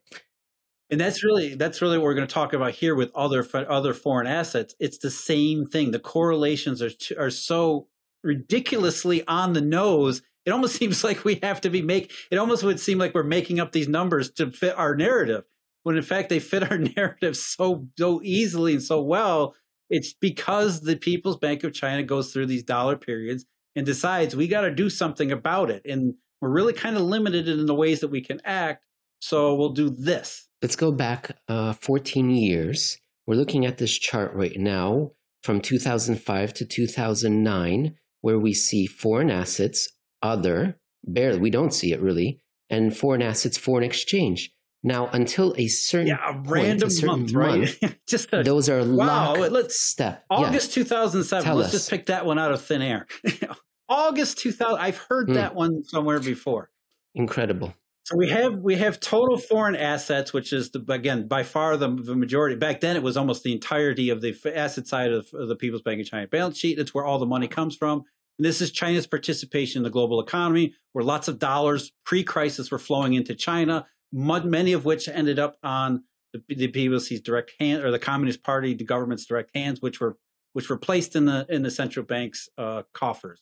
[0.90, 3.94] and that's really that's really what we're going to talk about here with other other
[3.94, 4.74] foreign assets.
[4.80, 5.92] It's the same thing.
[5.92, 7.88] The correlations are are so
[8.24, 10.22] ridiculously on the nose.
[10.46, 12.12] It almost seems like we have to be make.
[12.32, 15.44] It almost would seem like we're making up these numbers to fit our narrative,
[15.84, 19.56] when in fact they fit our narrative so so easily and so well.
[19.90, 24.48] It's because the People's Bank of China goes through these dollar periods and decides we
[24.48, 28.00] got to do something about it, and we're really kind of limited in the ways
[28.00, 28.86] that we can act.
[29.20, 32.98] So we'll do this let's go back uh, 14 years.
[33.26, 35.12] We're looking at this chart right now
[35.44, 39.90] from 2005 to 2009, where we see foreign assets,
[40.22, 44.52] other, barely, we don't see it really, and foreign assets, foreign exchange.
[44.84, 48.00] Now, until a certain yeah, a point, random a certain month, right?
[48.08, 49.34] just a, those are wow.
[49.34, 50.84] Let's step August yeah.
[50.84, 51.44] 2007.
[51.44, 51.74] Tell let's us.
[51.74, 53.08] just pick that one out of thin air.
[53.90, 54.80] August 2000.
[54.80, 55.34] I've heard mm.
[55.34, 56.70] that one somewhere before.
[57.16, 57.74] Incredible.
[58.08, 61.90] So we have we have total foreign assets, which is the, again by far the,
[61.90, 62.56] the, majority.
[62.56, 65.82] Back then, it was almost the entirety of the asset side of, of the People's
[65.82, 66.78] Bank of China balance sheet.
[66.78, 68.06] That's where all the money comes from.
[68.40, 72.80] And this is China's participation in the global economy, where lots of dollars pre-crisis were
[72.80, 77.92] flowing into China, many of which ended up on the, the PBOC's direct hand or
[77.92, 80.16] the Communist Party, the government's direct hands, which were
[80.54, 83.42] which were placed in the in the central bank's uh, coffers.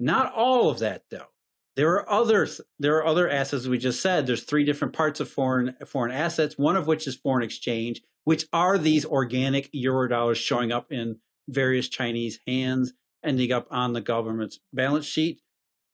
[0.00, 1.26] Not all of that, though.
[1.78, 2.48] There are other
[2.80, 3.68] There are other assets.
[3.68, 6.58] We just said there's three different parts of foreign foreign assets.
[6.58, 11.20] One of which is foreign exchange, which are these organic euro dollars showing up in
[11.48, 15.40] various Chinese hands, ending up on the government's balance sheet.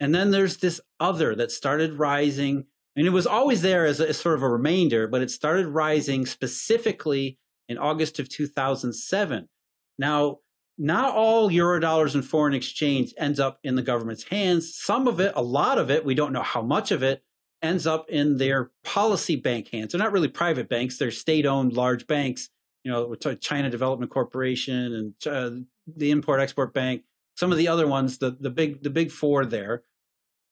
[0.00, 2.64] And then there's this other that started rising,
[2.96, 5.66] and it was always there as, a, as sort of a remainder, but it started
[5.66, 9.50] rising specifically in August of 2007.
[9.98, 10.38] Now,
[10.76, 14.74] not all euro dollars and foreign exchange ends up in the government's hands.
[14.74, 17.22] Some of it, a lot of it, we don't know how much of it,
[17.62, 19.92] ends up in their policy bank hands.
[19.92, 22.50] They're not really private banks; they're state-owned large banks.
[22.82, 27.02] You know, China Development Corporation and uh, the Import Export Bank.
[27.36, 29.84] Some of the other ones, the the big the big four there,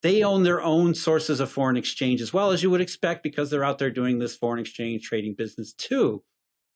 [0.01, 3.49] they own their own sources of foreign exchange as well as you would expect because
[3.49, 6.23] they're out there doing this foreign exchange trading business too.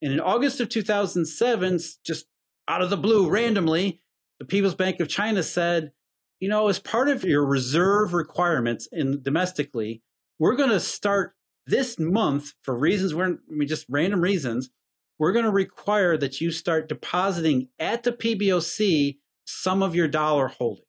[0.01, 2.27] And in August of 2007, just
[2.67, 4.01] out of the blue, randomly,
[4.39, 5.91] the People's Bank of China said,
[6.39, 10.01] you know, as part of your reserve requirements in domestically,
[10.39, 11.33] we're going to start
[11.65, 14.69] this month for reasons we're I mean, just random reasons.
[15.19, 20.47] We're going to require that you start depositing at the PBOC some of your dollar
[20.47, 20.83] holding.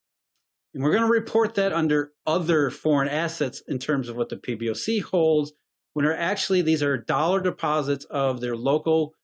[0.75, 4.37] And we're going to report that under other foreign assets in terms of what the
[4.37, 5.53] PBOC holds,
[5.95, 9.15] when are actually these are dollar deposits of their local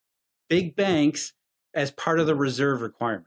[0.48, 1.34] big banks
[1.74, 2.42] as part of the mm-hmm.
[2.42, 3.26] reserve requirement.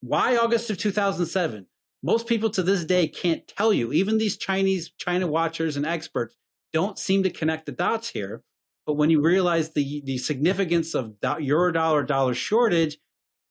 [0.00, 1.66] Why August of 2007?
[2.02, 3.92] Most people to this day can't tell you.
[3.92, 6.34] Even these Chinese China watchers and experts
[6.72, 8.42] don't seem to connect the dots here.
[8.86, 12.98] But when you realize the the significance of euro dollar dollar shortage,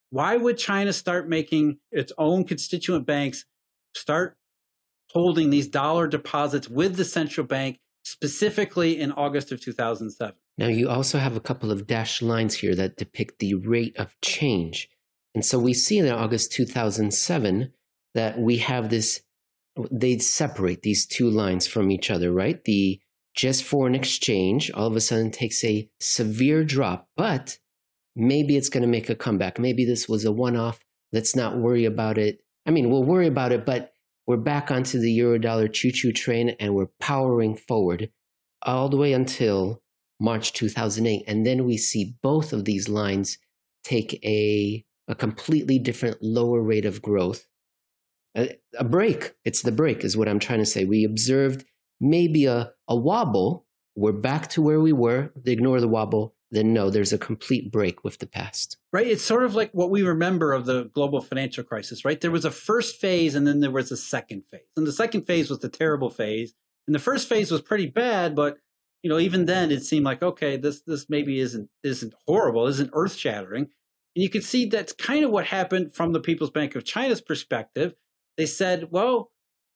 [0.10, 3.46] why would China start making its own constituent banks
[3.96, 4.38] start
[5.12, 10.36] holding these dollar deposits with the central bank specifically in August of 2007?
[10.60, 14.20] Now, you also have a couple of dashed lines here that depict the rate of
[14.22, 14.90] change.
[15.34, 17.72] And so we see in August 2007
[18.14, 19.22] that we have this,
[19.90, 22.62] they separate these two lines from each other, right?
[22.66, 23.00] The
[23.34, 27.58] just foreign exchange all of a sudden takes a severe drop, but
[28.18, 29.60] maybe it's going to make a comeback.
[29.60, 30.82] Maybe this was a one off.
[31.14, 32.42] Let's not worry about it.
[32.66, 33.94] I mean, we'll worry about it, but
[34.28, 38.12] we're back onto the euro dollar choo choo train and we're powering forward
[38.62, 39.82] all the way until
[40.20, 41.24] March 2008.
[41.28, 43.38] And then we see both of these lines
[43.84, 47.48] take a, a completely different lower rate of growth.
[48.38, 49.34] A, a break.
[49.46, 50.86] It's the break, is what I'm trying to say.
[50.86, 51.66] We observed
[52.00, 53.66] maybe a, a wobble
[54.00, 57.70] we're back to where we were, They ignore the wobble, then no, there's a complete
[57.70, 58.78] break with the past.
[58.94, 59.08] Right.
[59.08, 62.20] It's sort of like what we remember of the global financial crisis, right?
[62.20, 64.62] There was a first phase and then there was a second phase.
[64.78, 66.54] And the second phase was the terrible phase.
[66.88, 68.58] And the first phase was pretty bad, but
[69.04, 72.92] you know, even then it seemed like, okay, this this maybe isn't isn't horrible, isn't
[72.94, 73.68] earth shattering.
[74.16, 77.22] And you can see that's kind of what happened from the People's Bank of China's
[77.22, 77.94] perspective.
[78.38, 79.32] They said, well,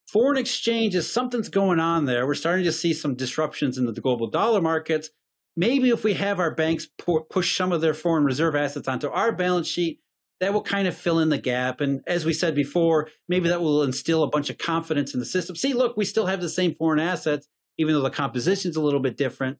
[0.08, 2.26] foreign exchange is something's going on there.
[2.26, 5.10] We're starting to see some disruptions in the global dollar markets
[5.56, 6.88] maybe if we have our banks
[7.30, 10.00] push some of their foreign reserve assets onto our balance sheet,
[10.40, 11.80] that will kind of fill in the gap.
[11.80, 15.26] And as we said before, maybe that will instill a bunch of confidence in the
[15.26, 15.56] system.
[15.56, 17.48] See, look, we still have the same foreign assets,
[17.78, 19.58] even though the composition is a little bit different.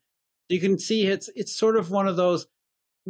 [0.48, 2.46] You can see it's it's sort of one of those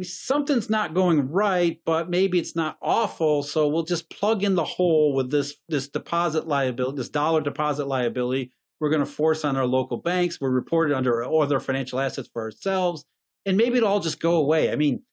[0.01, 3.43] something's not going right, but maybe it's not awful.
[3.43, 7.87] So we'll just plug in the hole with this this deposit liability, this dollar deposit
[7.87, 10.39] liability we're going to force on our local banks.
[10.39, 13.05] We're reported under other financial assets for ourselves.
[13.45, 14.71] And maybe it'll all just go away.
[14.71, 15.03] I mean,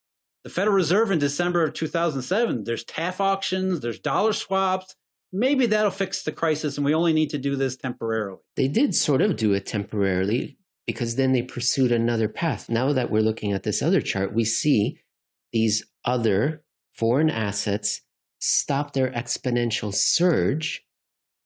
[0.43, 4.95] the Federal Reserve in December of 2007, there's TARF auctions, there's dollar swaps.
[5.35, 8.37] Maybe that'll fix the crisis and we only need to do this temporarily.
[8.55, 12.69] They did sort of do it temporarily because then they pursued another path.
[12.69, 14.99] Now that we're looking at this other chart, we see
[15.51, 16.63] these other
[16.93, 18.01] foreign assets
[18.39, 20.85] stop their exponential surge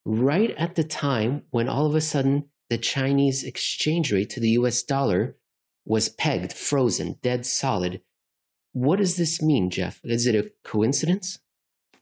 [0.05, 4.49] right at the time when all of a sudden the Chinese exchange rate to the
[4.49, 5.37] US dollar
[5.85, 8.01] was pegged, frozen, dead solid.
[8.73, 10.01] What does this mean, Jeff?
[10.03, 11.39] Is it a coincidence?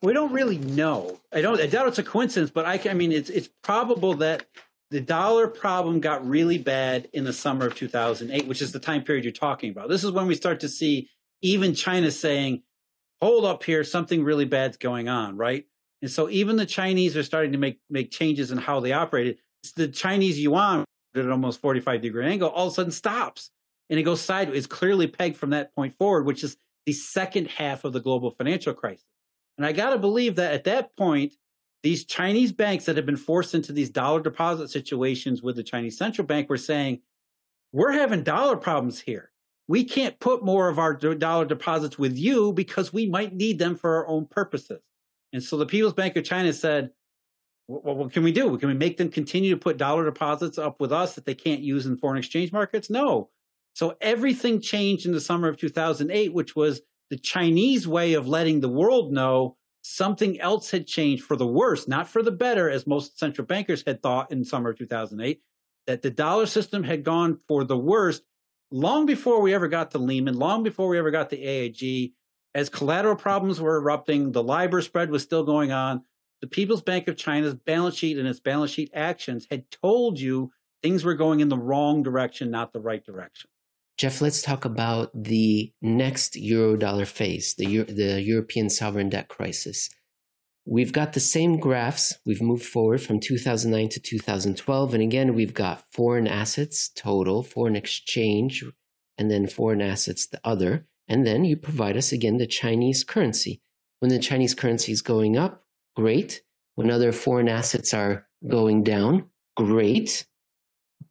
[0.01, 1.19] We don't really know.
[1.33, 1.59] I don't.
[1.59, 4.45] I doubt it's a coincidence, but I, I mean, it's it's probable that
[4.91, 9.03] the dollar problem got really bad in the summer of 2008, which is the time
[9.03, 9.89] period you're talking about.
[9.89, 11.09] This is when we start to see
[11.41, 12.63] even China saying,
[13.21, 15.65] "Hold up here, something really bad's going on." Right?
[16.01, 19.39] And so even the Chinese are starting to make make changes in how they operated.
[19.75, 20.85] The Chinese yuan
[21.15, 23.49] at almost 45 degree angle all of a sudden stops
[23.89, 24.59] and it goes sideways.
[24.59, 28.31] It's clearly pegged from that point forward, which is the second half of the global
[28.31, 29.05] financial crisis.
[29.57, 31.33] And I got to believe that at that point,
[31.83, 35.97] these Chinese banks that have been forced into these dollar deposit situations with the Chinese
[35.97, 37.01] central bank were saying,
[37.71, 39.31] we're having dollar problems here.
[39.67, 43.75] We can't put more of our dollar deposits with you because we might need them
[43.75, 44.81] for our own purposes.
[45.33, 46.91] And so the People's Bank of China said,
[47.67, 48.57] well, what can we do?
[48.57, 51.61] Can we make them continue to put dollar deposits up with us that they can't
[51.61, 52.89] use in foreign exchange markets?
[52.89, 53.29] No.
[53.73, 58.59] So everything changed in the summer of 2008, which was the Chinese way of letting
[58.59, 62.87] the world know something else had changed for the worse, not for the better, as
[62.87, 65.41] most central bankers had thought in summer of 2008,
[65.85, 68.23] that the dollar system had gone for the worst
[68.71, 72.13] long before we ever got to Lehman, long before we ever got to AIG,
[72.55, 76.03] as collateral problems were erupting, the LIBOR spread was still going on.
[76.41, 80.51] The People's Bank of China's balance sheet and its balance sheet actions had told you
[80.81, 83.49] things were going in the wrong direction, not the right direction.
[83.97, 89.89] Jeff, let's talk about the next Eurodollar phase, the, Euro- the European sovereign debt crisis.
[90.65, 92.13] We've got the same graphs.
[92.25, 94.93] We've moved forward from 2009 to 2012.
[94.93, 98.65] And again, we've got foreign assets total, foreign exchange,
[99.17, 100.87] and then foreign assets the other.
[101.07, 103.61] And then you provide us again the Chinese currency.
[103.99, 105.63] When the Chinese currency is going up,
[105.95, 106.41] great.
[106.73, 110.25] When other foreign assets are going down, great.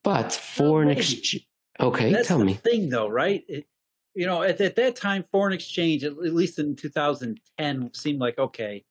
[0.02, 1.46] But foreign exchange.
[1.80, 2.54] Okay, That's tell the me.
[2.54, 3.44] thing, though, right?
[3.48, 3.66] It,
[4.14, 8.38] you know, at, at that time, foreign exchange, at, at least in 2010, seemed like
[8.38, 8.84] okay.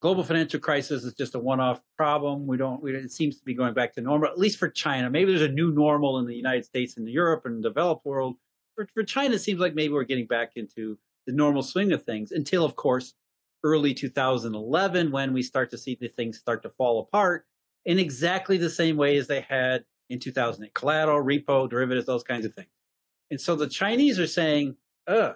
[0.00, 2.46] Global financial crisis is just a one-off problem.
[2.46, 2.80] We don't.
[2.80, 5.10] We, it seems to be going back to normal, at least for China.
[5.10, 8.36] Maybe there's a new normal in the United States and Europe and the developed world
[8.78, 12.04] for, for China, it seems like maybe we're getting back into the normal swing of
[12.04, 13.14] things until, of course,
[13.64, 17.44] early 2011 when we start to see the things start to fall apart
[17.84, 22.44] in exactly the same way as they had in 2008 collateral, repo, derivatives, those kinds
[22.44, 22.68] of things.
[23.30, 25.32] And so the Chinese are saying, uh,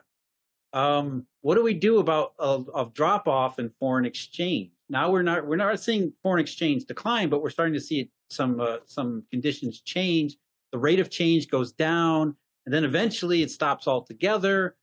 [0.73, 4.71] um, what do we do about a, a drop off in foreign exchange?
[4.89, 8.61] Now we're not we're not seeing foreign exchange decline, but we're starting to see some
[8.61, 10.37] uh, some conditions change.
[10.71, 14.77] The rate of change goes down and then eventually it stops altogether.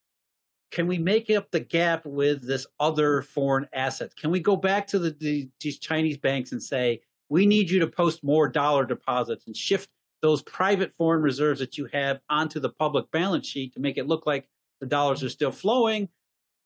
[0.71, 4.15] Can we make up the gap with this other foreign asset?
[4.15, 7.80] Can we go back to the, the, these Chinese banks and say, we need you
[7.80, 9.89] to post more dollar deposits and shift
[10.21, 14.07] those private foreign reserves that you have onto the public balance sheet to make it
[14.07, 14.47] look like
[14.82, 16.09] the dollars are still flowing?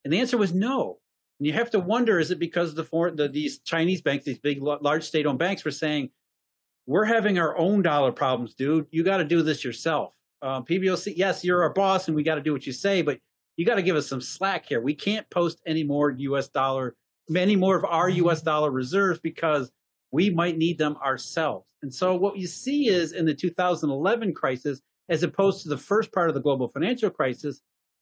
[0.04, 1.00] And the answer was no.
[1.40, 4.40] And you have to wonder: is it because the foreign, the, these Chinese banks, these
[4.40, 6.10] big, large state-owned banks, were saying,
[6.88, 8.88] "We're having our own dollar problems, dude.
[8.92, 12.36] You got to do this yourself." uh, PBOC, yes, you're our boss and we got
[12.36, 13.18] to do what you say, but
[13.56, 14.82] you got to give us some slack here.
[14.82, 16.50] We can't post any more U.S.
[16.50, 16.96] dollar,
[17.30, 18.42] many more of our U.S.
[18.42, 19.72] dollar reserves because
[20.14, 21.66] we might need them ourselves.
[21.82, 26.14] And so what you see is in the 2011 crisis, as opposed to the first
[26.14, 27.62] part of the global financial crisis,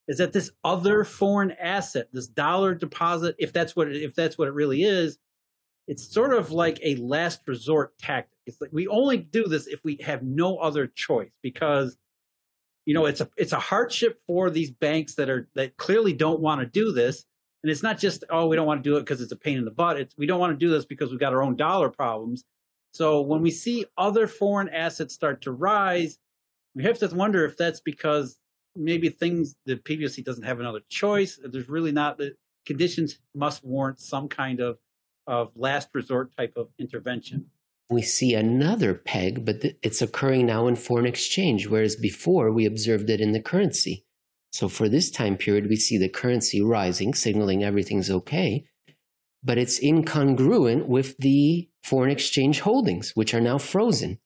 [0.10, 4.38] is that this other foreign asset, this dollar deposit, if that's what it, if that's
[4.38, 5.18] what it really is,
[5.88, 8.38] it's sort of like a last resort tactic.
[8.46, 11.98] It's like we only do this if we have no other choice because
[12.86, 16.42] you know it's a it's a hardship for these banks that are that clearly don't
[16.42, 17.26] want to do this
[17.64, 19.58] and it's not just oh we don't want to do it because it's a pain
[19.58, 20.00] in the butt.
[20.00, 22.44] It's we don't want to do this because we've got our own dollar problems.
[22.94, 26.18] So when we see other foreign assets start to rise
[26.74, 28.38] we have to wonder if that's because
[28.76, 32.34] maybe things the PBOC doesn't have another choice there's really not the
[32.66, 34.78] conditions must warrant some kind of
[35.28, 37.46] of last resort type of intervention.
[37.90, 43.10] We see another peg, but it's occurring now in foreign exchange, whereas before we observed
[43.10, 44.06] it in the currency.
[44.52, 48.66] So for this time period, we see the currency rising, signaling everything's okay,
[49.44, 54.20] but it's incongruent with the foreign exchange holdings, which are now frozen.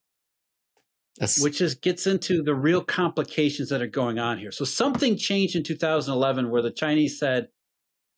[1.41, 4.51] which just gets into the real complications that are going on here.
[4.51, 7.47] So something changed in 2011 where the Chinese said,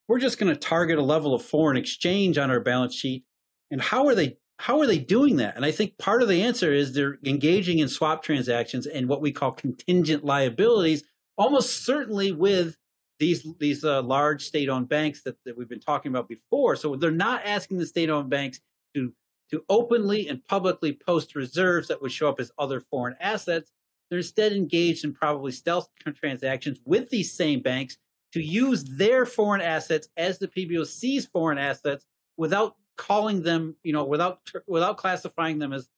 [0.08, 3.26] we're just going to target a level of foreign exchange on our balance sheet.
[3.70, 5.56] And how are they how are they doing that?
[5.56, 9.22] And I think part of the answer is they're engaging in swap transactions and what
[9.22, 11.04] we call contingent liabilities,
[11.38, 12.76] almost certainly with
[13.20, 16.76] these these uh, large state-owned banks that, that we've been talking about before.
[16.76, 18.60] So they're not asking the state-owned banks
[18.96, 19.14] to
[19.52, 23.72] to openly and publicly post reserves that would show up as other foreign assets.
[24.10, 27.98] They're instead engaged in probably stealth transactions with these same banks
[28.34, 34.04] to use their foreign assets as the PBOC's foreign assets without calling them, you know,
[34.04, 35.90] without without classifying them as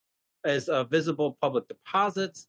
[0.46, 2.48] as uh, visible public deposits,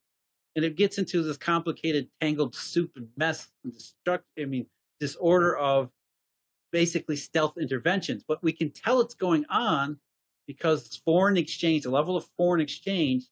[0.56, 4.22] and it gets into this complicated, tangled soup and mess and destruct.
[4.38, 4.66] I mean,
[4.98, 5.90] disorder of
[6.72, 8.24] basically stealth interventions.
[8.26, 9.98] But we can tell it's going on
[10.46, 13.24] because foreign exchange, the level of foreign exchange,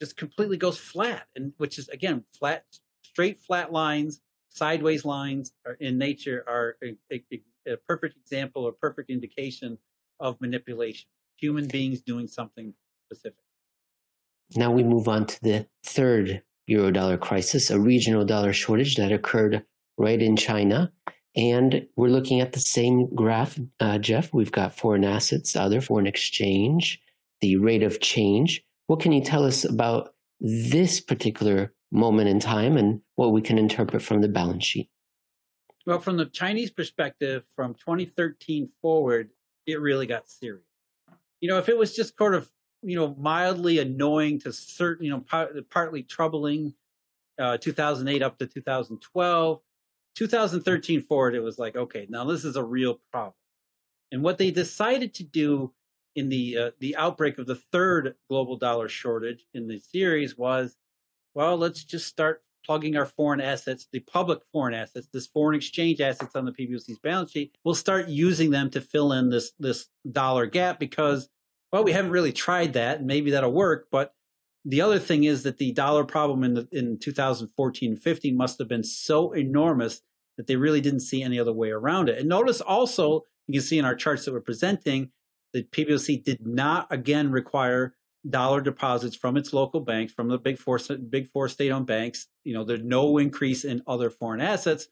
[0.00, 2.64] just completely goes flat, and which is again flat,
[3.02, 7.22] straight flat lines, sideways lines are in nature are a, a,
[7.66, 9.78] a perfect example or perfect indication
[10.18, 12.74] of manipulation, human beings doing something
[13.06, 13.38] specific.
[14.56, 19.64] Now we move on to the third eurodollar crisis, a regional dollar shortage that occurred
[19.98, 20.92] right in China.
[21.36, 24.32] And we're looking at the same graph, uh, Jeff.
[24.32, 27.00] We've got foreign assets, other foreign exchange,
[27.40, 28.62] the rate of change.
[28.86, 33.58] What can you tell us about this particular moment in time and what we can
[33.58, 34.90] interpret from the balance sheet?
[35.86, 39.30] Well, from the Chinese perspective, from 2013 forward,
[39.66, 40.64] it really got serious.
[41.40, 42.50] You know, if it was just sort of,
[42.82, 46.74] you know, mildly annoying to certain, you know, par- partly troubling,
[47.38, 49.60] uh, 2008 up to 2012,
[50.14, 53.34] 2013 forward, it was like, okay, now this is a real problem.
[54.12, 55.72] And what they decided to do
[56.16, 60.76] in the uh, the outbreak of the third global dollar shortage in the series was,
[61.34, 66.00] well, let's just start plugging our foreign assets, the public foreign assets, this foreign exchange
[66.00, 69.88] assets on the PBOC's balance sheet, we'll start using them to fill in this this
[70.10, 71.28] dollar gap because
[71.72, 73.88] well, we haven't really tried that, and maybe that'll work.
[73.90, 74.14] But
[74.64, 78.68] the other thing is that the dollar problem in the, in 2014 15 must have
[78.68, 80.02] been so enormous
[80.36, 82.18] that they really didn't see any other way around it.
[82.18, 85.10] And notice also, you can see in our charts that we're presenting,
[85.52, 87.94] that PBOC did not again require
[88.28, 92.28] dollar deposits from its local banks, from the big four big four state-owned banks.
[92.44, 94.88] You know, there's no increase in other foreign assets.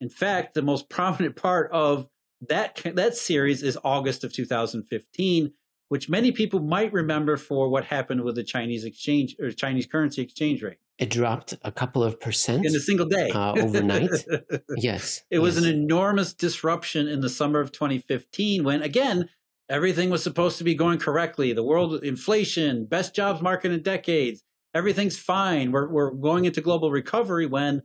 [0.00, 2.08] In fact, the most prominent part of
[2.48, 5.52] that that series is August of 2015,
[5.92, 10.22] which many people might remember for what happened with the Chinese exchange or Chinese currency
[10.22, 10.78] exchange rate.
[10.96, 14.08] It dropped a couple of percent in a single day uh, overnight.
[14.76, 15.42] yes, it yes.
[15.42, 19.28] was an enormous disruption in the summer of 2015 when, again,
[19.72, 21.54] Everything was supposed to be going correctly.
[21.54, 24.42] The world inflation, best jobs market in decades.
[24.74, 25.72] Everything's fine.
[25.72, 27.82] We're we're going into global recovery when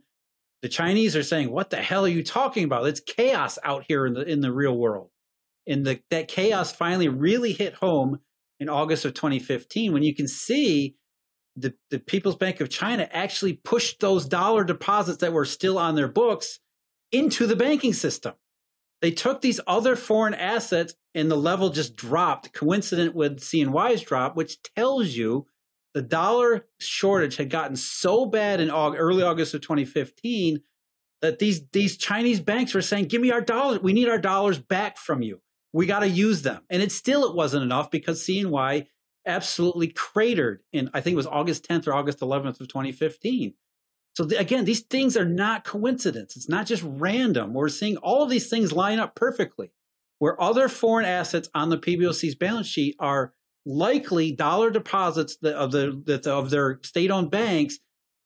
[0.60, 2.86] the Chinese are saying, "What the hell are you talking about?
[2.86, 5.10] It's chaos out here in the in the real world."
[5.68, 8.20] And the, that chaos finally really hit home
[8.58, 10.96] in August of 2015 when you can see
[11.56, 15.94] the, the People's Bank of China actually pushed those dollar deposits that were still on
[15.94, 16.60] their books
[17.12, 18.34] into the banking system.
[19.00, 24.36] They took these other foreign assets and the level just dropped, coincident with CNY's drop,
[24.36, 25.46] which tells you
[25.94, 30.60] the dollar shortage had gotten so bad in early August of 2015
[31.20, 33.80] that these these Chinese banks were saying, "Give me our dollars.
[33.80, 35.40] We need our dollars back from you.
[35.72, 38.86] We got to use them." And it still it wasn't enough because CNY
[39.26, 43.54] absolutely cratered in I think it was August 10th or August 11th of 2015.
[44.16, 46.36] So the, again, these things are not coincidence.
[46.36, 47.54] It's not just random.
[47.54, 49.70] We're seeing all of these things line up perfectly
[50.18, 53.32] where other foreign assets on the PBOC's balance sheet are
[53.64, 57.78] likely dollar deposits of the of their state-owned banks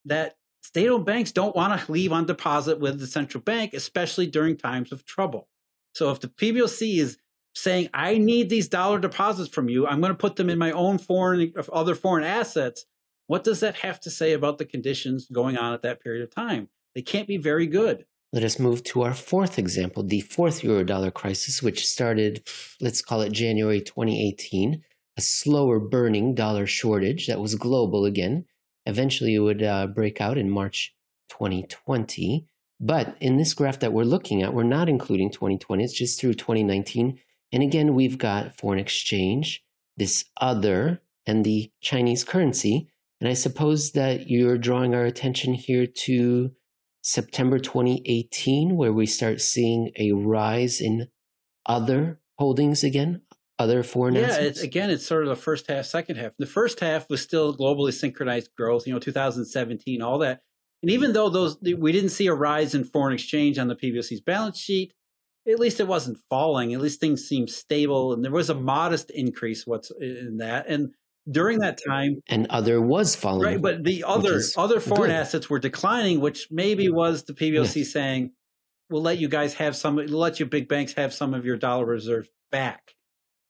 [0.04, 4.26] that state owned banks don't want to leave on deposit with the central bank, especially
[4.26, 5.48] during times of trouble.
[5.94, 7.18] So if the PBOC is
[7.54, 10.72] saying, I need these dollar deposits from you, I'm going to put them in my
[10.72, 12.86] own foreign, other foreign assets,
[13.26, 16.34] what does that have to say about the conditions going on at that period of
[16.34, 16.68] time?
[16.94, 18.04] They can't be very good.
[18.32, 22.46] Let us move to our fourth example, the fourth eurodollar crisis, which started,
[22.80, 24.82] let's call it January 2018,
[25.16, 28.46] a slower burning dollar shortage that was global again.
[28.86, 30.94] Eventually, it would uh, break out in March
[31.28, 32.46] 2020.
[32.80, 36.34] But in this graph that we're looking at, we're not including 2020, it's just through
[36.34, 37.18] 2019.
[37.52, 39.62] And again, we've got foreign exchange,
[39.96, 42.88] this other, and the Chinese currency.
[43.20, 46.50] And I suppose that you're drawing our attention here to
[47.02, 51.08] September 2018, where we start seeing a rise in
[51.66, 53.22] other holdings again,
[53.58, 54.60] other foreign yeah, assets?
[54.60, 56.32] Yeah, again, it's sort of the first half, second half.
[56.38, 60.40] The first half was still globally synchronized growth, you know, 2017, all that.
[60.82, 64.20] And even though those we didn't see a rise in foreign exchange on the PBOC's
[64.20, 64.92] balance sheet,
[65.48, 66.72] at least it wasn't falling.
[66.72, 69.66] At least things seemed stable, and there was a modest increase.
[69.66, 70.68] What's in that?
[70.68, 70.94] And
[71.30, 73.62] during that time, and other was falling, right?
[73.62, 75.16] But the other other foreign good.
[75.16, 77.84] assets were declining, which maybe was the PBOC yeah.
[77.84, 78.32] saying,
[78.90, 79.96] "We'll let you guys have some.
[79.96, 82.94] We'll let you big banks have some of your dollar reserves back."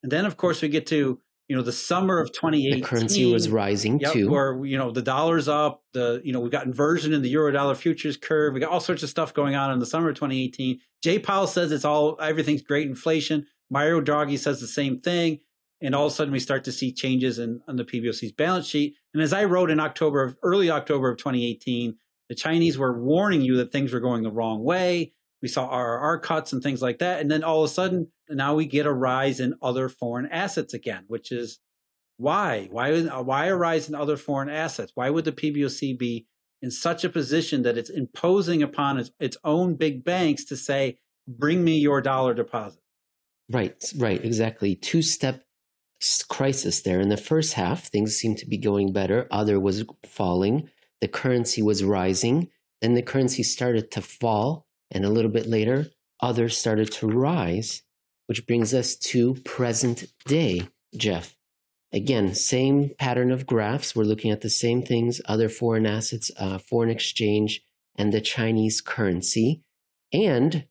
[0.01, 3.31] And then, of course, we get to you know the summer of 2018 the currency
[3.31, 4.33] was rising yep, too.
[4.33, 7.51] Or you know the dollar's up the you know we've got inversion in the euro
[7.51, 10.15] dollar futures curve we got all sorts of stuff going on in the summer of
[10.15, 13.45] 2018 jay powell says it's all everything's great inflation.
[13.69, 15.39] Mario draghi says the same thing
[15.81, 18.67] and all of a sudden we start to see changes in on the pboc's balance
[18.67, 18.95] sheet.
[19.13, 21.95] And as i wrote in october of early october of 2018
[22.29, 25.13] the chinese were warning you that things were going the wrong way.
[25.41, 27.19] We saw RRR cuts and things like that.
[27.19, 30.73] And then all of a sudden, now we get a rise in other foreign assets
[30.73, 31.59] again, which is
[32.17, 32.67] why?
[32.71, 34.91] Why, uh, why a rise in other foreign assets?
[34.95, 36.27] Why would the PBOC be
[36.61, 40.97] in such a position that it's imposing upon its, its own big banks to say,
[41.27, 42.79] bring me your dollar deposit?
[43.51, 44.75] Right, right, exactly.
[44.75, 45.43] Two step
[46.29, 46.99] crisis there.
[46.99, 50.69] In the first half, things seemed to be going better, other was falling,
[51.01, 52.49] the currency was rising,
[52.81, 55.87] then the currency started to fall and a little bit later,
[56.21, 57.82] others started to rise,
[58.27, 61.35] which brings us to present day, Jeff.
[61.91, 63.95] Again, same pattern of graphs.
[63.95, 67.61] We're looking at the same things other foreign assets, uh, foreign exchange,
[67.95, 69.61] and the Chinese currency.
[70.11, 70.65] And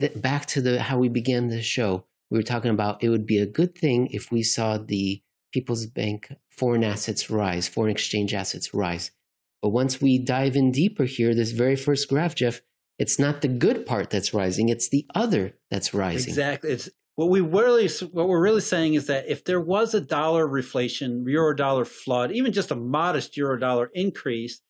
[0.00, 3.26] that back to the how we began the show, we were talking about it would
[3.26, 8.34] be a good thing if we saw the People's Bank foreign assets rise, foreign exchange
[8.34, 9.12] assets rise.
[9.60, 12.62] But once we dive in deeper here, this very first graph, Jeff,
[12.98, 16.30] it's not the good part that's rising; it's the other that's rising.
[16.30, 16.70] Exactly.
[16.70, 20.46] It's what we really what we're really saying is that if there was a dollar
[20.46, 24.60] reflation, euro dollar flood, even just a modest euro dollar increase,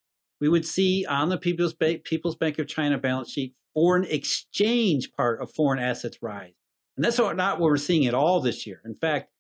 [0.40, 5.12] we would see on the People's Bank, People's Bank of China balance sheet foreign exchange
[5.16, 6.52] part of foreign assets rise,
[6.96, 8.82] and that's not what we're seeing at all this year.
[8.84, 9.30] In fact,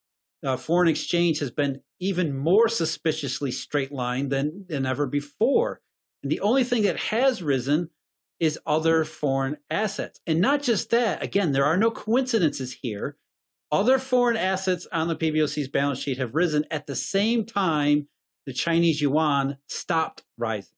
[0.44, 5.80] uh, foreign exchange has been even more suspiciously straight line than than ever before.
[6.22, 7.90] And the only thing that has risen
[8.42, 10.20] is other foreign assets.
[10.26, 13.16] And not just that, again, there are no coincidences here.
[13.70, 18.08] Other foreign assets on the PBOC's balance sheet have risen at the same time
[18.44, 20.74] the Chinese yuan stopped rising.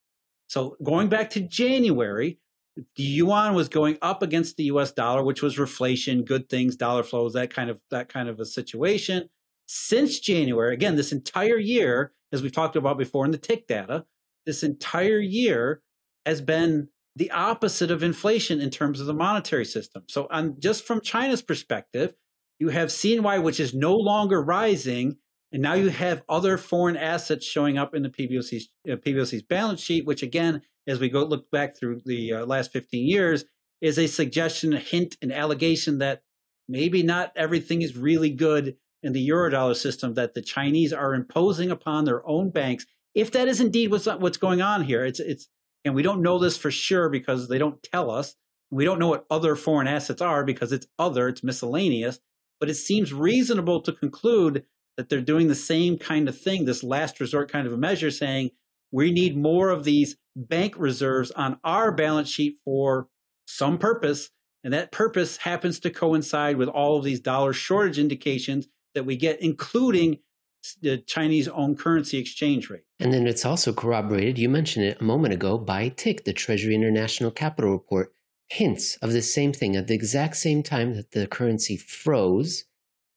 [0.46, 2.38] So going back to January,
[2.96, 7.02] the yuan was going up against the US dollar, which was reflation, good things, dollar
[7.02, 9.30] flows, that kind of that kind of a situation.
[9.64, 14.04] Since January, again, this entire year, as we've talked about before in the TIC data,
[14.44, 15.80] this entire year
[16.26, 20.02] has been the opposite of inflation in terms of the monetary system.
[20.08, 22.14] So, on just from China's perspective,
[22.58, 25.16] you have CNY, which is no longer rising,
[25.52, 29.80] and now you have other foreign assets showing up in the PBOC's, uh, PBOC's balance
[29.80, 33.44] sheet, which again, as we go look back through the uh, last 15 years,
[33.80, 36.22] is a suggestion, a hint, an allegation that
[36.68, 41.70] maybe not everything is really good in the eurodollar system that the Chinese are imposing
[41.70, 42.86] upon their own banks.
[43.14, 45.48] If that is indeed what's what's going on here, it's it's
[45.84, 48.34] and we don't know this for sure because they don't tell us.
[48.70, 52.18] We don't know what other foreign assets are because it's other, it's miscellaneous.
[52.60, 54.64] But it seems reasonable to conclude
[54.96, 58.10] that they're doing the same kind of thing, this last resort kind of a measure,
[58.10, 58.50] saying
[58.92, 63.08] we need more of these bank reserves on our balance sheet for
[63.46, 64.30] some purpose.
[64.62, 69.16] And that purpose happens to coincide with all of these dollar shortage indications that we
[69.16, 70.18] get, including
[70.80, 72.84] the Chinese own currency exchange rate.
[72.98, 76.74] And then it's also corroborated, you mentioned it a moment ago, by TIC, the Treasury
[76.74, 78.12] International Capital Report,
[78.48, 79.76] hints of the same thing.
[79.76, 82.64] At the exact same time that the currency froze,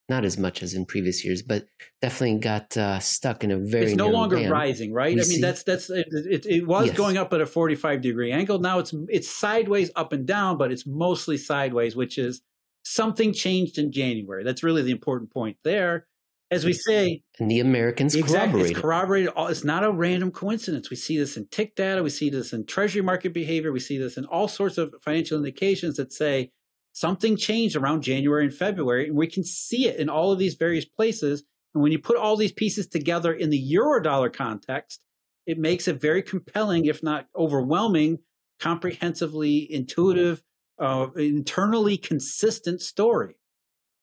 [0.09, 1.67] not as much as in previous years, but
[2.01, 3.87] definitely got uh, stuck in a very.
[3.87, 4.51] It's no longer band.
[4.51, 5.13] rising, right?
[5.13, 6.07] We I mean, see, that's that's it.
[6.11, 6.97] It, it was yes.
[6.97, 8.59] going up at a forty-five degree angle.
[8.59, 12.41] Now it's it's sideways up and down, but it's mostly sideways, which is
[12.83, 14.45] something changed in January.
[14.45, 16.07] That's really the important point there.
[16.49, 18.71] As we say, and the Americans exactly, corroborated.
[18.71, 19.33] It's corroborated.
[19.37, 20.89] It's not a random coincidence.
[20.89, 22.01] We see this in TIC data.
[22.01, 23.73] We see this in treasury market behavior.
[23.73, 26.51] We see this in all sorts of financial indications that say
[26.93, 30.55] something changed around January and February, and we can see it in all of these
[30.55, 31.43] various places.
[31.73, 35.01] And when you put all these pieces together in the euro dollar context,
[35.45, 38.19] it makes a very compelling, if not overwhelming,
[38.59, 40.41] comprehensively intuitive,
[40.79, 43.35] uh, internally consistent story.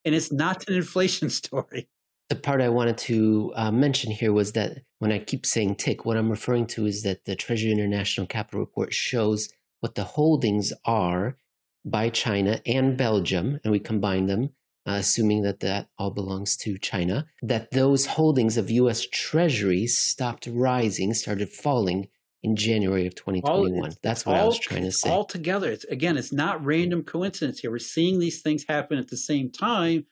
[0.03, 1.89] And it's not an inflation story.
[2.29, 6.05] The part I wanted to uh, mention here was that when I keep saying TIC,
[6.05, 9.49] what I'm referring to is that the Treasury International Capital Report shows
[9.81, 11.37] what the holdings are
[11.85, 14.49] by China and Belgium, and we combine them,
[14.87, 20.47] uh, assuming that that all belongs to China, that those holdings of US Treasuries stopped
[20.47, 22.07] rising, started falling
[22.41, 23.89] in January of 2021.
[23.89, 25.09] All, That's what all, I was trying to say.
[25.11, 27.69] All together, it's, again, it's not random coincidence here.
[27.69, 30.05] We're seeing these things happen at the same time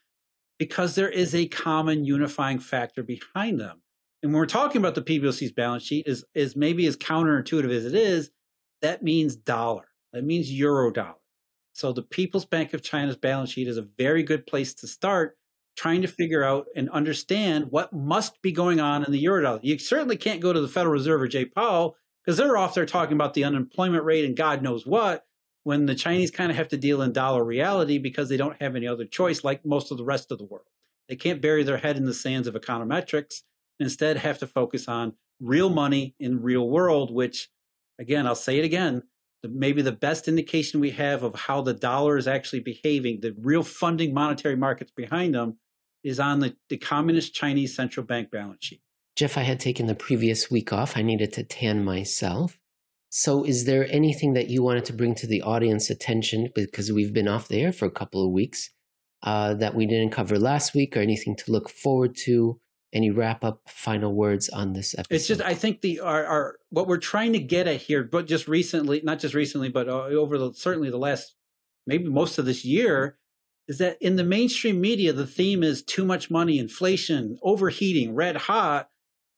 [0.64, 3.82] because there is a common unifying factor behind them.
[4.22, 7.84] And when we're talking about the PBOC's balance sheet, is is maybe as counterintuitive as
[7.84, 8.30] it is,
[8.80, 9.88] that means dollar.
[10.14, 11.20] That means euro dollar.
[11.74, 15.36] So the People's Bank of China's balance sheet is a very good place to start
[15.76, 19.60] trying to figure out and understand what must be going on in the euro dollar.
[19.62, 22.86] You certainly can't go to the Federal Reserve or Jay Powell because they're off there
[22.86, 25.26] talking about the unemployment rate and God knows what
[25.64, 28.76] when the Chinese kind of have to deal in dollar reality because they don't have
[28.76, 30.68] any other choice like most of the rest of the world.
[31.08, 33.42] They can't bury their head in the sands of econometrics,
[33.80, 37.50] instead have to focus on real money in real world, which
[37.98, 39.02] again, I'll say it again,
[39.42, 43.62] maybe the best indication we have of how the dollar is actually behaving, the real
[43.62, 45.58] funding monetary markets behind them,
[46.02, 48.82] is on the, the Communist Chinese Central Bank balance sheet.
[49.16, 50.96] Jeff, I had taken the previous week off.
[50.96, 52.58] I needed to tan myself.
[53.16, 57.12] So, is there anything that you wanted to bring to the audience attention because we've
[57.12, 58.70] been off the air for a couple of weeks
[59.22, 62.58] uh, that we didn't cover last week, or anything to look forward to?
[62.92, 65.14] any wrap up final words on this episode?
[65.14, 68.26] It's just I think the our, our what we're trying to get at here, but
[68.26, 71.34] just recently, not just recently, but uh, over the certainly the last
[71.86, 73.18] maybe most of this year,
[73.68, 78.36] is that in the mainstream media the theme is too much money, inflation, overheating, red
[78.36, 78.88] hot.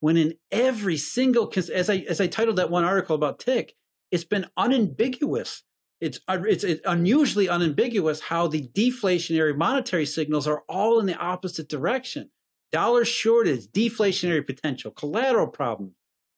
[0.00, 3.74] When in every single as I as I titled that one article about TIC,
[4.10, 5.62] it's been unambiguous.
[6.00, 11.68] It's, it's it's unusually unambiguous how the deflationary monetary signals are all in the opposite
[11.68, 12.30] direction
[12.72, 15.94] dollar shortage, deflationary potential, collateral problem.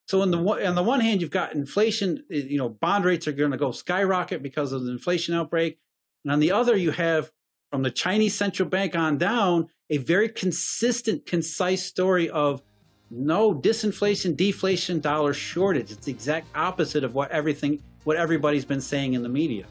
[0.07, 2.23] So on the on the one hand, you've got inflation.
[2.31, 5.77] Eh, you know, bond rates are going to go skyrocket because of the inflation outbreak,
[6.23, 7.31] and on the other, you have
[7.71, 12.63] from the Chinese central bank on down a very consistent, concise story of
[13.11, 15.91] no disinflation, deflation, dollar shortage.
[15.91, 19.65] It's the exact opposite of what everything, what everybody's been saying in the media.